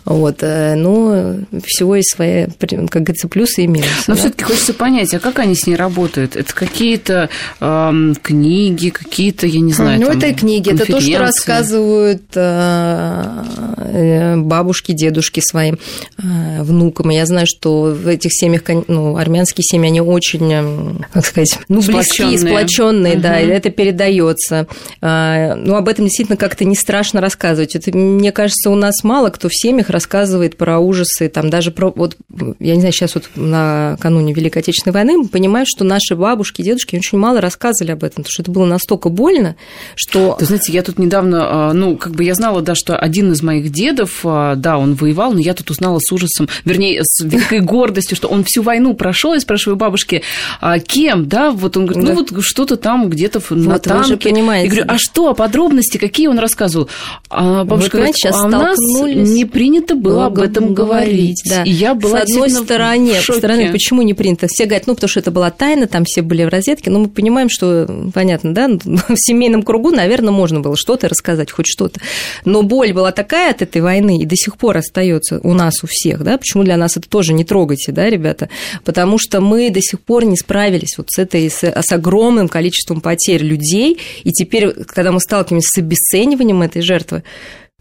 вот, 0.05 0.43
э, 0.43 0.75
но 0.75 1.37
всего 1.65 1.97
есть 1.97 2.15
свои, 2.15 2.47
как 2.59 3.03
говорится, 3.03 3.29
плюсы 3.29 3.65
и 3.65 3.67
минусы. 3.67 3.91
Но 4.07 4.15
да? 4.15 4.21
все 4.21 4.31
таки 4.31 4.45
хочется 4.45 4.75
понять, 4.75 5.13
а 5.15 5.21
как 5.21 5.39
они 5.39 5.55
с 5.55 5.67
ней 5.67 5.77
работают? 5.77 6.37
Это 6.37 6.55
какие-то 6.55 7.29
э, 7.61 8.13
книги, 8.23 8.91
какие-то, 8.91 9.47
я 9.47 9.61
не 9.61 9.73
знаю, 9.73 10.01
Ну, 10.01 10.07
там, 10.07 10.19
это 10.19 10.27
и 10.29 10.35
книги, 10.35 10.73
это 10.73 10.87
то, 10.87 11.01
что 11.01 11.19
рассказывают 11.19 12.23
э, 12.35 14.35
бабушки, 14.37 14.93
дедушки 14.93 15.41
своим 15.41 15.79
э, 16.19 16.63
внукам. 16.63 17.11
Я 17.11 17.27
знаю, 17.27 17.47
что 17.49 17.85
в 17.85 18.07
этих 18.07 18.31
семьях, 18.33 18.63
ну, 18.89 19.17
армянские 19.17 19.65
семьи, 19.65 19.89
они 19.89 20.01
очень, 20.01 21.03
как 21.13 21.27
сказать, 21.27 21.59
ну, 21.69 21.83
близкие, 21.83 22.39
сплоченные, 22.39 23.15
угу. 23.15 23.23
да, 23.23 23.41
и 23.41 23.47
это 23.47 23.71
передается. 23.71 24.67
Ну, 25.01 25.75
об 25.75 25.89
этом 25.89 26.07
действительно 26.07 26.37
как-то 26.37 26.65
не 26.65 26.77
страшно 26.77 27.21
рассказывать 27.21 27.72
рассказывать. 27.73 27.89
Это, 27.89 27.97
мне 27.97 28.33
кажется, 28.33 28.71
у 28.71 28.75
нас 28.75 29.03
мало 29.03 29.31
кто 29.31 29.49
в 29.49 29.55
семьях 29.55 29.91
рассказывает 29.91 30.57
про 30.57 30.79
ужасы, 30.79 31.29
там 31.29 31.51
даже 31.51 31.71
про, 31.71 31.93
вот, 31.95 32.17
я 32.59 32.75
не 32.75 32.81
знаю, 32.81 32.93
сейчас 32.93 33.15
вот 33.15 33.25
накануне 33.37 34.33
Великой 34.33 34.59
Отечественной 34.59 34.95
войны 34.95 35.19
мы 35.19 35.29
понимаем, 35.29 35.67
что 35.67 35.85
наши 35.85 36.15
бабушки, 36.15 36.63
дедушки 36.63 36.97
очень 36.97 37.19
мало 37.19 37.41
рассказывали 37.41 37.93
об 37.93 38.05
этом, 38.05 38.23
потому 38.23 38.33
что 38.33 38.43
это 38.43 38.51
было 38.51 38.67
настолько 38.67 39.09
больно, 39.09 39.57
что... 39.95 40.37
Ты 40.39 40.47
знаете, 40.47 40.73
я 40.73 40.83
тут 40.83 40.99
недавно, 40.99 41.71
а, 41.71 41.73
ну, 41.73 41.97
как 41.97 42.13
бы 42.13 42.25
я 42.25 42.35
знала, 42.35 42.63
да, 42.63 42.75
что 42.75 42.97
один 42.97 43.33
из 43.33 43.43
моих 43.43 43.71
дедов, 43.71 44.21
а, 44.25 44.55
да, 44.57 44.79
он 44.79 44.95
воевал, 44.95 45.33
но 45.33 45.41
я 45.41 45.55
тут 45.55 45.71
узнала 45.71 45.99
с 46.01 46.13
ужасом, 46.13 46.49
вернее, 46.65 47.03
с 47.05 47.23
великой 47.23 47.61
гордостью, 47.73 48.17
что 48.17 48.29
он 48.29 48.45
всю 48.45 48.63
войну 48.63 48.95
прошел, 48.95 49.35
я 49.35 49.41
спрашиваю 49.41 49.77
бабушки, 49.77 50.23
а 50.61 50.79
кем, 50.79 51.29
да, 51.29 51.51
вот 51.51 51.77
он 51.77 51.87
говорит, 51.87 52.09
ну, 52.09 52.15
вот 52.15 52.45
что-то 52.45 52.77
там 52.77 53.09
где-то 53.09 53.41
на 53.51 53.73
вот 53.73 53.83
танке. 53.83 54.31
Я 54.33 54.67
говорю, 54.67 54.85
а 54.89 54.99
что, 54.99 55.35
подробности 55.35 55.99
какие 55.99 56.27
он 56.27 56.39
рассказывал? 56.39 56.89
А 57.29 57.52
бабушка 57.65 57.99
говорит, 57.99 58.17
сейчас 58.17 58.37
а 58.37 58.47
у 58.47 58.49
нас 58.49 58.79
не 58.79 59.45
принято 59.45 59.95
было 59.95 60.27
об 60.27 60.39
этом 60.39 60.75
говорить. 60.75 61.43
Да. 61.49 61.63
И 61.63 61.71
я 61.71 61.95
была 61.95 62.21
С 62.21 62.23
одной 62.23 62.51
стороны, 62.51 63.15
в 63.21 63.23
стороны, 63.23 63.71
почему 63.71 64.03
не 64.03 64.15
принято? 64.15 64.47
Все 64.49 64.65
говорят, 64.65 64.87
ну, 64.87 64.95
потому 64.95 65.09
что 65.09 65.21
это 65.21 65.31
была 65.31 65.51
тайна, 65.51 65.87
там 65.87 66.05
все 66.05 66.23
были 66.23 66.45
в 66.45 66.49
розетке, 66.49 66.91
но 66.91 67.01
мы 67.01 67.09
понимаем, 67.09 67.49
что, 67.51 67.87
понятно, 68.15 68.55
да, 68.55 68.69
в 68.85 69.17
семейном 69.17 69.63
кругу, 69.63 69.91
наверное, 69.91 70.33
можно 70.33 70.61
было 70.61 70.77
что-то 70.77 71.09
рассказать, 71.09 71.51
хоть 71.51 71.67
что-то. 71.67 72.01
Но 72.45 72.63
боль 72.63 72.93
была 72.93 73.13
такая 73.13 73.51
от 73.51 73.63
этой 73.63 73.83
войны 73.83 74.19
и 74.19 74.27
до 74.27 74.37
сих 74.37 74.57
пор 74.57 74.79
остается 74.79 75.41
у 75.43 75.55
нас, 75.55 75.83
у 75.83 75.87
всех, 75.87 76.23
да, 76.23 76.39
почему 76.39 76.65
для 76.65 76.77
нас 76.77 76.97
это 76.97 77.09
тоже 77.09 77.33
не 77.33 77.45
трогайте, 77.45 77.93
да, 77.93 78.09
ребята, 78.09 78.49
потому 78.85 79.19
что 79.19 79.41
мы 79.41 79.71
до 79.71 79.81
сих 79.81 80.01
пор 80.01 80.25
не 80.25 80.37
справились 80.37 80.97
вот 80.99 81.09
с 81.11 81.19
этой, 81.19 81.51
с, 81.51 81.63
с 81.63 81.93
огромным 81.93 82.49
количеством 82.49 83.01
потерь 83.01 83.43
людей, 83.43 83.99
и 84.25 84.31
теперь, 84.31 84.73
когда 84.85 85.13
мы 85.13 85.21
сталкиваемся 85.21 85.69
с 85.69 85.79
обесцениванием 85.79 86.63
этой 86.63 86.83
жертвы, 86.83 87.23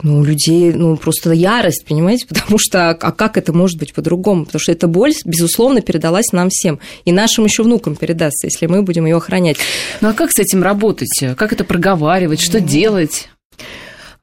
ну, 0.02 0.20
у 0.20 0.24
людей, 0.24 0.74
ну, 0.74 0.98
просто 0.98 1.32
ярость, 1.32 1.86
понимаете, 1.86 2.26
потому 2.30 2.58
что, 2.58 2.90
а 2.90 3.12
как 3.12 3.38
это 3.38 3.54
может 3.54 3.78
быть 3.78 3.94
по-другому? 3.94 4.46
Потому 4.46 4.60
что 4.60 4.72
эта 4.72 4.88
боль, 4.88 5.14
безусловно, 5.26 5.82
передалась 5.82 6.32
нам 6.32 6.50
всем, 6.50 6.80
и 7.06 7.12
нашим 7.12 7.46
еще 7.46 7.64
внукам 7.64 7.96
передастся, 7.96 8.48
если 8.48 8.68
мы 8.68 8.82
будем 8.82 9.06
ее 9.06 9.18
охранять. 9.18 9.58
Ну, 10.02 10.10
а 10.10 10.14
как 10.14 10.32
с 10.32 10.40
этим 10.40 10.64
работать? 10.64 11.36
Как 11.38 11.54
это 11.54 11.64
проговаривать? 11.64 12.42
Что 12.42 12.60
ну, 12.60 12.68
делать? 12.68 13.30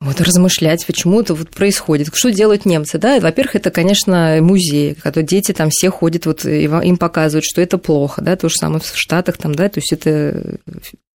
вот 0.00 0.20
размышлять, 0.20 0.86
почему 0.86 1.20
это 1.20 1.34
вот 1.34 1.50
происходит. 1.50 2.10
Что 2.14 2.30
делают 2.30 2.64
немцы, 2.64 2.98
да? 2.98 3.18
Во-первых, 3.18 3.56
это, 3.56 3.70
конечно, 3.70 4.38
музей, 4.40 4.94
когда 4.94 5.22
дети 5.22 5.52
там 5.52 5.70
все 5.70 5.90
ходят, 5.90 6.26
вот 6.26 6.44
им 6.44 6.96
показывают, 6.96 7.44
что 7.44 7.60
это 7.60 7.78
плохо, 7.78 8.22
да, 8.22 8.36
то 8.36 8.48
же 8.48 8.54
самое 8.54 8.80
в 8.80 8.92
Штатах 8.94 9.38
там, 9.38 9.54
да, 9.54 9.68
то 9.68 9.80
есть 9.80 9.92
это 9.92 10.58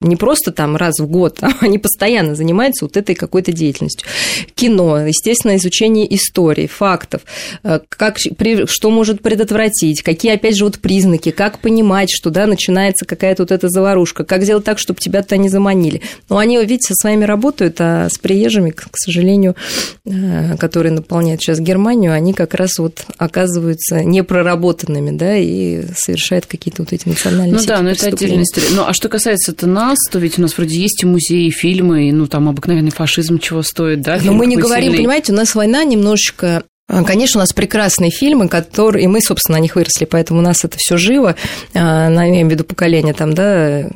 не 0.02 0.16
просто 0.16 0.52
там 0.52 0.76
раз 0.76 0.98
в 0.98 1.06
год, 1.06 1.38
а 1.42 1.50
они 1.60 1.78
постоянно 1.78 2.34
занимаются 2.34 2.84
вот 2.84 2.96
этой 2.96 3.14
какой-то 3.14 3.52
деятельностью. 3.52 4.06
Кино, 4.54 5.06
естественно, 5.06 5.56
изучение 5.56 6.12
истории, 6.14 6.66
фактов, 6.66 7.22
э, 7.62 7.80
как, 7.88 8.18
что 8.18 8.90
может 8.90 9.22
предотвратить, 9.22 10.02
какие, 10.02 10.32
опять 10.34 10.56
же, 10.56 10.64
вот 10.64 10.78
признаки, 10.78 11.30
как 11.30 11.58
понимать, 11.58 12.10
что, 12.10 12.30
да, 12.30 12.46
начинается 12.46 13.04
какая-то 13.04 13.42
вот 13.42 13.52
эта 13.52 13.68
заварушка, 13.68 14.24
как 14.24 14.42
сделать 14.42 14.64
так, 14.64 14.78
чтобы 14.78 15.00
тебя 15.00 15.22
туда 15.22 15.36
не 15.36 15.48
заманили. 15.48 16.02
Но 16.28 16.38
они, 16.38 16.58
видите, 16.58 16.88
со 16.88 16.94
своими 16.94 17.24
работают, 17.24 17.76
а 17.80 18.08
с 18.08 18.18
приезжими, 18.18 18.70
к 18.70 18.96
сожалению, 18.96 19.56
э, 20.04 20.56
которые 20.58 20.92
наполняют 20.92 21.40
сейчас 21.40 21.60
Германию, 21.60 22.12
они 22.12 22.32
как 22.32 22.54
раз 22.54 22.78
вот 22.78 23.04
оказываются 23.18 24.04
непроработанными, 24.04 25.16
да, 25.16 25.36
и 25.36 25.84
совершают 25.96 26.46
какие-то 26.46 26.82
вот 26.82 26.92
эти 26.92 27.08
национальные 27.08 27.58
Ну 27.58 27.64
да, 27.64 27.80
но 27.80 27.90
это 27.90 28.06
отдельная 28.06 28.42
история. 28.42 28.68
Ну, 28.72 28.84
а 28.86 28.92
что 28.92 29.08
касается 29.08 29.52
это 29.52 29.66
нас, 29.92 29.98
то 30.10 30.18
ведь 30.18 30.38
у 30.38 30.42
нас 30.42 30.56
вроде 30.56 30.76
есть 30.76 31.02
и 31.02 31.06
музеи, 31.06 31.46
и 31.46 31.50
фильмы, 31.50 32.08
и, 32.08 32.12
ну, 32.12 32.26
там 32.26 32.48
обыкновенный 32.48 32.90
фашизм 32.90 33.38
чего 33.38 33.62
стоит, 33.62 34.00
да? 34.00 34.18
Но 34.22 34.32
мы 34.32 34.46
не 34.46 34.56
говорим, 34.56 34.84
сильный. 34.84 34.98
понимаете, 34.98 35.32
у 35.32 35.36
нас 35.36 35.54
война 35.54 35.84
немножечко 35.84 36.64
а, 36.88 37.04
Конечно, 37.04 37.38
у 37.38 37.42
нас 37.42 37.52
прекрасные 37.52 38.10
фильмы, 38.10 38.48
которые, 38.48 39.04
и 39.04 39.06
мы, 39.06 39.20
собственно, 39.20 39.58
на 39.58 39.62
них 39.62 39.76
выросли, 39.76 40.04
поэтому 40.04 40.40
у 40.40 40.42
нас 40.42 40.64
это 40.64 40.76
все 40.78 40.96
живо, 40.96 41.36
а, 41.74 42.08
на 42.08 42.28
имеем 42.28 42.48
в 42.48 42.50
виду 42.50 42.64
поколение 42.64 43.14
там, 43.14 43.34
да, 43.34 43.88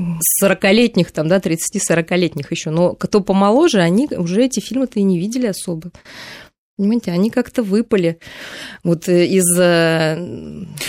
40-летних, 0.43 1.11
там, 1.13 1.29
да, 1.29 1.39
30-40-летних 1.39 2.51
еще, 2.51 2.71
но 2.71 2.95
кто 2.95 3.21
помоложе, 3.21 3.81
они 3.81 4.09
уже 4.17 4.45
эти 4.45 4.61
фильмы-то 4.61 5.01
и 5.01 5.03
не 5.03 5.19
видели 5.19 5.47
особо. 5.47 5.91
Понимаете, 6.77 7.11
они 7.13 7.31
как-то 7.31 7.63
выпали 7.63 8.19
вот 8.85 9.09
э, 9.09 9.25
из 9.25 9.47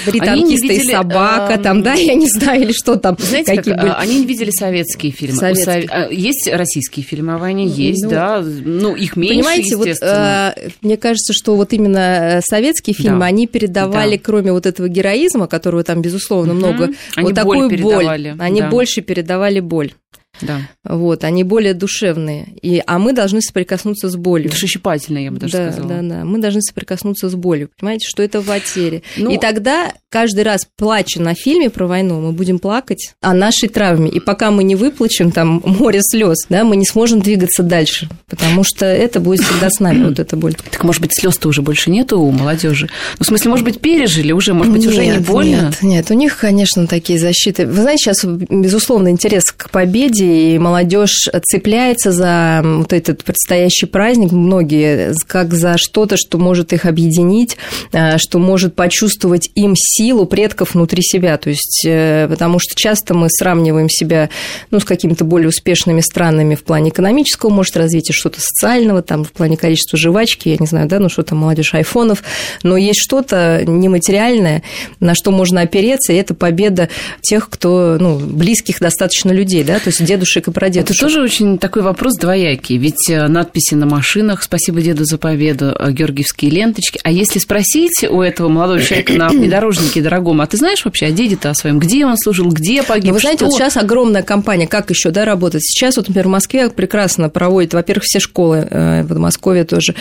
«Три 0.06 0.20
танкиста 0.20 0.74
и 0.74 0.80
собака», 0.84 1.54
э, 1.54 1.58
там, 1.64 1.82
да, 1.82 1.94
я 1.94 2.14
не 2.14 2.28
знаю, 2.28 2.64
или 2.64 2.74
что 2.74 2.98
там. 2.98 3.16
Знаете, 3.18 3.56
какие 3.56 3.74
как, 3.74 3.84
были. 3.84 3.94
они 3.98 4.20
не 4.20 4.26
видели 4.26 4.52
советские 4.52 5.14
фильмы. 5.14 5.38
Советские. 5.38 5.88
А, 5.90 6.10
есть 6.12 6.50
российские 6.52 7.06
фильмы 7.06 7.36
о 7.36 7.38
войне, 7.38 7.68
есть, 7.68 8.04
ну, 8.04 8.10
да, 8.10 8.42
ну, 8.44 8.98
их 8.98 9.16
меньше, 9.16 9.36
Понимаете, 9.36 9.76
вот 9.78 9.88
э, 9.88 10.72
мне 10.82 10.98
кажется, 10.98 11.32
что 11.32 11.56
вот 11.56 11.72
именно 11.72 12.42
советские 12.44 12.94
фильмы, 12.94 13.22
да. 13.22 13.26
они 13.28 13.48
передавали, 13.48 14.18
да. 14.18 14.22
кроме 14.24 14.52
вот 14.52 14.66
этого 14.66 14.90
героизма, 14.90 15.48
которого 15.48 15.86
там, 15.86 16.02
безусловно, 16.02 16.54
много, 16.54 16.90
они 17.16 17.28
вот 17.28 17.36
такую 17.36 17.70
боль, 17.82 18.36
они 18.38 18.60
да. 18.60 18.70
больше 18.70 19.00
передавали 19.00 19.62
боль. 19.62 19.94
Да. 20.42 20.62
Вот, 20.84 21.24
они 21.24 21.44
более 21.44 21.74
душевные. 21.74 22.48
И, 22.62 22.82
а 22.86 23.00
мы 23.00 23.14
должны 23.14 23.42
соприкоснуться 23.42 24.10
с 24.10 24.16
болью. 24.16 24.50
Душещипательные, 24.50 25.26
я 25.26 25.32
бы 25.32 25.38
даже 25.38 25.54
да, 25.54 25.72
сказала. 25.72 25.90
Да, 25.90 26.02
да, 26.02 26.26
мы 26.26 26.40
должны 26.40 26.62
соприкоснуться 26.62 27.30
с 27.30 27.36
болью. 27.36 27.70
Понимаете, 27.80 28.08
что 28.08 28.24
это 28.24 28.42
потеря. 28.42 29.02
Ну... 29.18 29.32
И 29.32 29.38
тогда 29.38 29.92
каждый 30.10 30.44
раз, 30.44 30.68
плача 30.78 31.22
на 31.22 31.36
фильме 31.36 31.70
про 31.70 31.88
войну, 31.88 32.22
мы 32.22 32.32
будем 32.32 32.60
плакать 32.60 33.14
о 33.22 33.34
нашей 33.34 33.70
травме. 33.70 34.10
И 34.10 34.20
пока 34.20 34.52
мы 34.52 34.64
не 34.64 34.76
выплачем 34.76 35.32
там 35.32 35.62
море 35.66 36.00
слез, 36.02 36.38
да, 36.50 36.64
мы 36.64 36.76
не 36.76 36.86
сможем 36.86 37.22
двигаться 37.22 37.64
дальше. 37.64 38.10
Потому 38.28 38.64
что 38.64 38.86
это 38.86 39.20
будет 39.20 39.42
всегда 39.42 39.70
с 39.70 39.80
нами, 39.80 40.06
вот 40.06 40.20
эта 40.20 40.36
боль. 40.36 40.56
Так, 40.56 40.84
может 40.84 41.02
быть, 41.02 41.12
слез-то 41.18 41.48
уже 41.50 41.62
больше 41.62 41.90
нету 41.90 42.20
у 42.20 42.32
молодежи? 42.32 42.90
Ну, 43.20 43.24
в 43.24 43.28
смысле, 43.28 43.52
может 43.52 43.66
быть, 43.66 43.80
пережили 43.80 44.32
уже, 44.32 44.54
может 44.54 44.74
быть, 44.74 44.86
уже 44.86 45.06
нет, 45.06 45.20
не 45.20 45.24
больно? 45.24 45.50
Нет, 45.50 45.82
нет, 45.82 46.12
у 46.12 46.14
них, 46.14 46.38
конечно, 46.38 46.88
такие 46.88 47.20
защиты. 47.20 47.66
Вы 47.66 47.82
знаете, 47.82 48.04
сейчас, 48.04 48.24
безусловно, 48.24 49.10
интерес 49.10 49.52
к 49.52 49.70
победе 49.70 50.27
и 50.28 50.58
молодежь 50.60 51.30
цепляется 51.44 52.12
за 52.12 52.62
вот 52.64 52.94
этот 52.94 53.24
предстоящий 53.24 53.86
праздник, 53.86 54.32
многие, 54.32 55.14
как 55.26 55.54
за 55.54 55.78
что-то, 55.78 56.18
что 56.18 56.38
может 56.38 56.74
их 56.74 56.86
объединить, 56.86 57.58
э, 57.92 58.18
что 58.18 58.40
может 58.40 58.76
почувствовать 58.76 59.50
им 59.56 59.74
силу 59.76 60.26
предков 60.26 60.74
внутри 60.74 61.02
себя. 61.02 61.38
То 61.38 61.50
есть, 61.50 61.84
э, 61.86 62.28
потому 62.30 62.60
что 62.60 62.76
часто 62.76 63.14
мы 63.14 63.30
сравниваем 63.30 63.90
себя 63.90 64.30
ну, 64.72 64.80
с 64.80 64.86
какими-то 64.86 65.24
более 65.24 65.50
успешными 65.50 66.02
странами 66.02 66.56
в 66.56 66.64
плане 66.64 66.90
экономического, 66.90 67.50
может, 67.50 67.78
развития, 67.78 68.14
что-то 68.14 68.42
социального, 68.42 69.02
там, 69.02 69.24
в 69.24 69.32
плане 69.32 69.58
количества 69.58 69.98
жвачки, 69.98 70.50
я 70.50 70.58
не 70.60 70.68
знаю, 70.68 70.88
да, 70.88 71.00
ну, 71.00 71.10
что 71.10 71.24
там, 71.24 71.40
молодежь 71.40 71.74
айфонов, 71.74 72.24
но 72.64 72.78
есть 72.78 73.02
что-то 73.02 73.64
нематериальное, 73.66 74.64
на 75.00 75.16
что 75.16 75.32
можно 75.32 75.62
опереться, 75.62 76.14
и 76.14 76.18
это 76.18 76.34
победа 76.34 76.90
тех, 77.22 77.50
кто, 77.50 77.98
ну, 78.00 78.18
близких 78.18 78.80
достаточно 78.80 79.32
людей, 79.32 79.64
да, 79.64 79.80
то 79.80 79.88
есть 79.88 80.02
дедушек 80.18 80.48
и 80.48 80.52
прадедушек. 80.52 80.96
Это 80.96 81.00
тоже 81.00 81.22
очень 81.22 81.58
такой 81.58 81.84
вопрос 81.84 82.18
двоякий, 82.18 82.78
ведь 82.78 83.10
э, 83.10 83.28
надписи 83.28 83.76
на 83.76 83.86
машинах 83.86 84.44
«Спасибо 84.44 84.82
деду 84.82 85.06
за 85.06 85.18
победу», 85.18 85.76
э, 85.78 85.92
георгиевские 85.92 86.52
ленточки. 86.52 87.00
А 87.04 87.12
если 87.12 87.40
спросить 87.40 88.04
у 88.10 88.22
этого 88.22 88.50
молодого 88.50 88.82
человека 88.82 89.14
на 89.14 89.30
внедорожнике 89.30 90.02
дорогом, 90.02 90.42
а 90.42 90.48
ты 90.48 90.58
знаешь 90.58 90.84
вообще 90.84 91.08
о 91.08 91.12
деде-то 91.12 91.52
о 91.52 91.54
своем, 91.54 91.80
где 91.80 92.06
он 92.06 92.18
служил, 92.18 92.50
где 92.50 92.84
погиб, 92.84 93.10
ну, 93.10 93.14
Вы 93.14 93.20
знаете, 93.20 93.40
что? 93.40 93.46
вот 93.46 93.54
сейчас 93.54 93.78
огромная 93.78 94.24
компания, 94.24 94.68
как 94.68 94.90
еще, 94.90 95.12
да, 95.12 95.26
работает? 95.26 95.64
Сейчас, 95.64 95.98
вот, 95.98 96.08
например, 96.08 96.28
в 96.28 96.32
Москве 96.32 96.70
прекрасно 96.70 97.30
проводит, 97.30 97.74
во-первых, 97.74 98.04
все 98.06 98.20
школы 98.20 98.68
э, 98.70 99.04
в 99.04 99.10
Подмосковье 99.10 99.64
тоже 99.64 99.94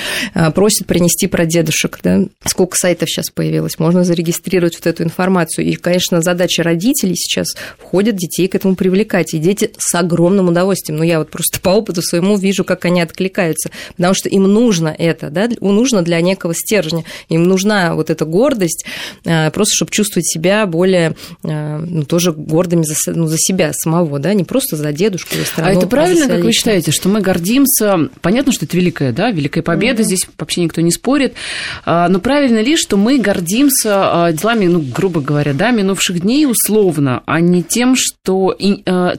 просят 0.54 0.86
принести 0.86 1.26
про 1.26 1.44
дедушек, 1.44 1.98
да, 2.02 2.22
сколько 2.44 2.76
сайтов 2.76 3.08
сейчас 3.08 3.30
появилось, 3.30 3.78
можно 3.78 4.04
зарегистрировать 4.04 4.76
вот 4.76 4.86
эту 4.86 5.02
информацию. 5.02 5.66
И, 5.66 5.74
конечно, 5.74 6.22
задача 6.22 6.62
родителей 6.62 7.14
сейчас 7.14 7.48
входит 7.78 8.16
детей 8.16 8.48
к 8.48 8.54
этому 8.54 8.74
привлекать, 8.76 9.34
и 9.34 9.38
дети 9.38 9.70
с 9.78 9.94
огромным 10.06 10.48
удовольствием. 10.48 10.96
Но 10.98 11.04
ну, 11.04 11.08
я 11.08 11.18
вот 11.18 11.30
просто 11.30 11.60
по 11.66 11.70
опыту 11.70 12.02
своему 12.02 12.36
вижу, 12.36 12.64
как 12.64 12.84
они 12.84 13.00
откликаются, 13.00 13.70
потому 13.96 14.14
что 14.14 14.28
им 14.28 14.44
нужно 14.44 14.94
это, 14.96 15.30
да, 15.30 15.48
нужно 15.60 16.02
для 16.02 16.20
некого 16.20 16.54
стержня, 16.54 17.04
им 17.28 17.44
нужна 17.44 17.94
вот 17.94 18.10
эта 18.10 18.24
гордость, 18.24 18.84
э, 19.24 19.50
просто 19.50 19.74
чтобы 19.74 19.90
чувствовать 19.90 20.26
себя 20.26 20.66
более, 20.66 21.16
э, 21.44 21.78
ну, 21.78 22.04
тоже 22.04 22.32
гордыми 22.32 22.82
за, 22.82 22.94
ну, 23.12 23.26
за 23.26 23.36
себя 23.38 23.72
самого, 23.72 24.18
да, 24.18 24.32
не 24.34 24.44
просто 24.44 24.76
за 24.76 24.92
дедушку, 24.92 25.34
за 25.36 25.44
страну. 25.44 25.70
А 25.70 25.72
это 25.74 25.86
правильно, 25.86 26.28
как 26.28 26.42
вы 26.42 26.52
считаете, 26.52 26.90
что 26.92 27.08
мы 27.08 27.20
гордимся, 27.20 28.08
понятно, 28.20 28.52
что 28.52 28.64
это 28.64 28.76
великая, 28.76 29.12
да, 29.12 29.30
великая 29.30 29.62
победа, 29.62 30.02
mm-hmm. 30.02 30.06
здесь 30.06 30.26
вообще 30.38 30.62
никто 30.62 30.80
не 30.80 30.90
спорит, 30.90 31.34
а, 31.84 32.08
но 32.08 32.20
правильно 32.20 32.60
ли, 32.60 32.76
что 32.76 32.96
мы 32.96 33.18
гордимся 33.18 34.26
а, 34.26 34.32
делами, 34.32 34.66
ну, 34.66 34.80
грубо 34.80 35.20
говоря, 35.20 35.52
да, 35.52 35.70
минувших 35.70 36.20
дней 36.20 36.46
условно, 36.46 37.22
а 37.26 37.40
не 37.40 37.62
тем, 37.62 37.94
что 37.96 38.56
а, 38.86 39.14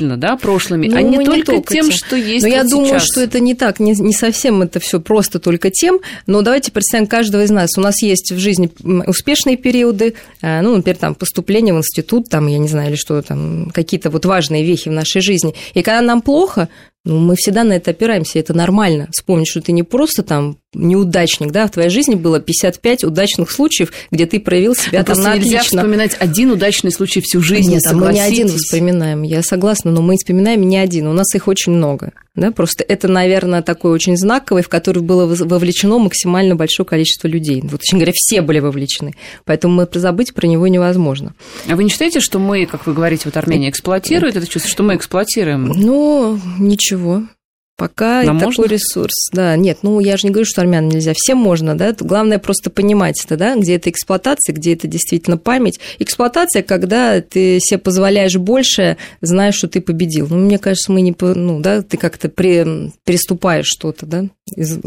исключительно, 0.00 0.16
да, 0.16 0.36
прошлыми, 0.36 0.88
ну, 0.88 0.96
а 0.96 1.02
не, 1.02 1.18
не 1.18 1.24
только, 1.24 1.52
только 1.52 1.72
тем, 1.74 1.90
что 1.90 2.16
есть 2.16 2.42
Но 2.42 2.48
вот 2.48 2.54
я 2.54 2.62
сейчас. 2.62 2.70
думаю, 2.70 3.00
что 3.00 3.20
это 3.20 3.40
не 3.40 3.54
так, 3.54 3.80
не, 3.80 3.92
не 3.92 4.12
совсем 4.12 4.62
это 4.62 4.80
все 4.80 5.00
просто 5.00 5.38
только 5.38 5.70
тем, 5.70 6.00
но 6.26 6.42
давайте 6.42 6.72
представим 6.72 7.06
каждого 7.06 7.42
из 7.42 7.50
нас. 7.50 7.70
У 7.76 7.80
нас 7.80 8.02
есть 8.02 8.32
в 8.32 8.38
жизни 8.38 8.70
успешные 9.06 9.56
периоды, 9.56 10.14
ну, 10.42 10.76
например, 10.76 10.96
там, 10.96 11.14
поступление 11.14 11.74
в 11.74 11.78
институт, 11.78 12.28
там, 12.28 12.46
я 12.46 12.58
не 12.58 12.68
знаю, 12.68 12.90
или 12.90 12.96
что 12.96 13.20
там, 13.22 13.70
какие-то 13.72 14.10
вот 14.10 14.24
важные 14.24 14.64
вехи 14.64 14.88
в 14.88 14.92
нашей 14.92 15.20
жизни. 15.20 15.54
И 15.74 15.82
когда 15.82 16.00
нам 16.00 16.22
плохо, 16.22 16.68
ну, 17.04 17.18
мы 17.18 17.34
всегда 17.36 17.64
на 17.64 17.74
это 17.74 17.92
опираемся, 17.92 18.38
это 18.38 18.54
нормально. 18.54 19.08
Вспомнить, 19.12 19.48
что 19.48 19.60
ты 19.60 19.72
не 19.72 19.82
просто 19.82 20.22
там 20.22 20.58
неудачник, 20.74 21.50
да, 21.50 21.66
в 21.66 21.70
твоей 21.70 21.90
жизни 21.90 22.14
было 22.14 22.40
55 22.40 23.04
удачных 23.04 23.50
случаев, 23.50 23.92
где 24.10 24.26
ты 24.26 24.38
проявил 24.38 24.74
себя 24.74 25.00
но 25.00 25.04
там 25.04 25.20
на 25.22 25.36
нельзя 25.36 25.58
отлично. 25.58 25.82
вспоминать 25.82 26.16
один 26.18 26.52
удачный 26.52 26.92
случай 26.92 27.20
всю 27.20 27.40
жизнь, 27.40 27.72
Нет, 27.72 27.82
мы 27.92 28.12
не 28.12 28.20
один 28.20 28.48
вспоминаем, 28.48 29.22
я 29.22 29.42
согласна, 29.42 29.90
но 29.90 30.00
мы 30.00 30.16
вспоминаем 30.16 30.62
не 30.62 30.78
один, 30.78 31.08
у 31.08 31.12
нас 31.12 31.34
их 31.34 31.48
очень 31.48 31.72
много. 31.72 32.12
Да, 32.36 32.52
просто 32.52 32.84
это, 32.84 33.08
наверное, 33.08 33.60
такой 33.60 33.90
очень 33.90 34.16
знаковый, 34.16 34.62
в 34.62 34.68
который 34.68 35.02
было 35.02 35.26
вовлечено 35.26 35.98
максимально 35.98 36.54
большое 36.54 36.86
количество 36.86 37.26
людей. 37.26 37.60
Вот, 37.62 37.80
очень 37.80 37.98
говоря, 37.98 38.12
все 38.14 38.40
были 38.40 38.60
вовлечены. 38.60 39.14
Поэтому 39.44 39.74
мы 39.74 39.88
забыть 39.92 40.32
про 40.32 40.46
него 40.46 40.68
невозможно. 40.68 41.34
А 41.68 41.74
вы 41.74 41.84
не 41.84 41.90
считаете, 41.90 42.20
что 42.20 42.38
мы, 42.38 42.66
как 42.66 42.86
вы 42.86 42.94
говорите, 42.94 43.22
вот 43.24 43.36
Армения 43.36 43.68
эксплуатирует 43.68 44.36
это 44.36 44.46
чувство, 44.46 44.70
что 44.70 44.84
мы 44.84 44.94
эксплуатируем? 44.94 45.66
Ну, 45.66 46.38
ничего. 46.58 47.24
Пока 47.80 48.22
Нам 48.24 48.38
такой 48.38 48.56
можно? 48.58 48.74
ресурс. 48.74 49.30
Да, 49.32 49.56
нет, 49.56 49.78
ну 49.80 50.00
я 50.00 50.18
же 50.18 50.26
не 50.26 50.32
говорю, 50.34 50.44
что 50.44 50.60
армян 50.60 50.86
нельзя. 50.86 51.14
Всем 51.16 51.38
можно, 51.38 51.74
да. 51.74 51.96
Главное 51.98 52.38
просто 52.38 52.68
понимать 52.68 53.24
это, 53.24 53.38
да, 53.38 53.56
где 53.56 53.76
это 53.76 53.88
эксплуатация, 53.88 54.52
где 54.52 54.74
это 54.74 54.86
действительно 54.86 55.38
память. 55.38 55.80
Эксплуатация, 55.98 56.62
когда 56.62 57.22
ты 57.22 57.58
себе 57.58 57.78
позволяешь 57.78 58.36
больше, 58.36 58.98
знаешь, 59.22 59.54
что 59.54 59.66
ты 59.66 59.80
победил. 59.80 60.26
Ну, 60.28 60.36
мне 60.36 60.58
кажется, 60.58 60.92
мы 60.92 61.00
не, 61.00 61.16
ну, 61.18 61.60
да, 61.60 61.80
ты 61.80 61.96
как-то 61.96 62.28
при, 62.28 62.92
переступаешь 63.06 63.64
что-то, 63.66 64.04
да, 64.04 64.26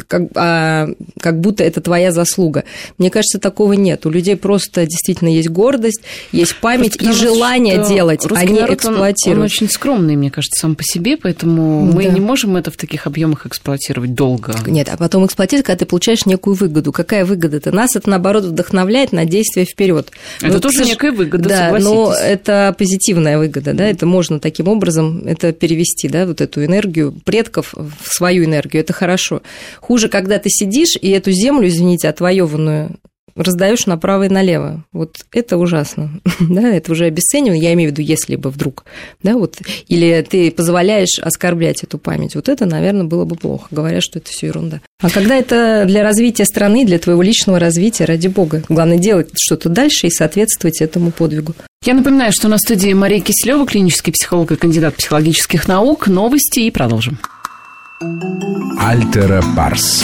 как, 0.08 0.24
а, 0.36 0.90
как 1.20 1.40
будто 1.40 1.64
это 1.64 1.82
твоя 1.82 2.12
заслуга. 2.12 2.64
Мне 2.98 3.10
кажется, 3.10 3.40
такого 3.40 3.74
нет. 3.74 4.06
У 4.06 4.10
людей 4.10 4.36
просто 4.36 4.86
действительно 4.86 5.30
есть 5.30 5.50
гордость, 5.50 6.02
есть 6.32 6.56
память 6.58 7.02
и 7.02 7.12
желание 7.12 7.84
делать, 7.88 8.26
а 8.30 8.46
не 8.46 8.60
эксплуатировать. 8.60 9.26
Он, 9.26 9.38
он 9.38 9.42
очень 9.42 9.70
скромный, 9.70 10.16
мне 10.16 10.32
кажется, 10.32 10.60
сам 10.60 10.76
по 10.76 10.84
себе, 10.84 11.18
поэтому 11.18 11.88
да. 11.88 11.96
мы 11.96 12.06
не 12.06 12.20
можем 12.20 12.56
это 12.56 12.72
в 12.72 12.78
таких 12.78 13.08
объемах 13.08 13.46
эксплуатировать 13.46 14.14
долго. 14.14 14.54
Нет, 14.68 14.90
а 14.92 14.98
потом 14.98 15.26
эксплуатировать, 15.26 15.66
когда 15.66 15.80
ты 15.80 15.86
получаешь 15.86 16.26
некую 16.26 16.56
выгоду. 16.56 16.92
Какая 16.92 17.26
выгода-то? 17.26 17.72
Нас 17.72 17.96
это, 17.96 18.10
наоборот, 18.10 18.46
вдохновляет 18.46 19.12
на 19.12 19.26
действие 19.26 19.66
вперед. 19.66 20.12
Это 20.42 20.54
вот, 20.54 20.62
тоже 20.62 20.86
некая 20.86 21.12
выгода, 21.12 21.50
Да, 21.50 21.78
но 21.80 22.14
это 22.14 22.76
позитивная 22.78 23.38
выгода, 23.38 23.74
да, 23.74 23.86
это 23.86 24.06
можно 24.06 24.40
таким 24.40 24.68
образом 24.68 25.24
это 25.26 25.52
перевести, 25.52 26.08
да, 26.08 26.26
вот 26.26 26.42
эту 26.42 26.64
энергию 26.64 27.14
предков 27.24 27.74
в 27.74 28.14
свою 28.14 28.46
энергию, 28.46 28.82
это 28.82 28.94
хорошо. 28.94 29.42
Хуже, 29.80 30.10
когда 30.10 30.40
ты 30.40 30.50
сидишь 30.50 30.96
и 31.00 31.10
эту 31.10 31.32
землю, 31.32 31.68
извините, 31.68 32.10
отвоеванную 32.10 32.98
раздаешь 33.36 33.86
направо 33.86 34.24
и 34.24 34.30
налево. 34.30 34.84
Вот 34.92 35.18
это 35.32 35.58
ужасно. 35.58 36.22
да, 36.40 36.70
это 36.70 36.92
уже 36.92 37.06
обесценивание, 37.06 37.64
я 37.64 37.74
имею 37.74 37.90
в 37.90 37.94
виду, 37.94 38.02
если 38.02 38.36
бы 38.36 38.50
вдруг. 38.50 38.86
Да, 39.22 39.34
вот, 39.34 39.58
или 39.88 40.26
ты 40.30 40.52
позволяешь 40.52 41.20
оскорблять 41.20 41.84
эту 41.84 41.98
память. 41.98 42.36
Вот 42.36 42.50
это, 42.50 42.66
наверное, 42.66 43.06
было 43.06 43.26
бы 43.26 43.36
плохо, 43.36 43.68
говоря, 43.72 44.02
что 44.02 44.20
это 44.20 44.30
все 44.30 44.48
ерунда. 44.48 44.82
А 45.02 45.10
когда 45.10 45.36
это 45.36 45.86
для 45.88 46.04
развития 46.04 46.46
страны, 46.46 46.86
для 46.86 47.00
твоего 47.00 47.22
личного 47.22 47.60
развития, 47.60 48.06
ради 48.06 48.28
бога. 48.28 48.64
Главное 48.70 48.98
делать 48.98 49.30
что-то 49.36 49.70
дальше 49.70 50.08
и 50.08 50.12
соответствовать 50.12 50.82
этому 50.82 51.12
подвигу. 51.12 51.56
Я 51.86 51.96
напоминаю, 51.96 52.32
что 52.32 52.48
на 52.48 52.58
студии 52.58 52.94
Мария 52.94 53.20
Киселева, 53.20 53.66
клинический 53.66 54.14
психолог 54.14 54.52
и 54.52 54.56
кандидат 54.56 54.96
психологических 54.96 55.68
наук. 55.68 56.08
Новости 56.08 56.62
и 56.62 56.72
продолжим. 56.72 57.20
Альтера 58.78 59.42
Парс. 59.56 60.04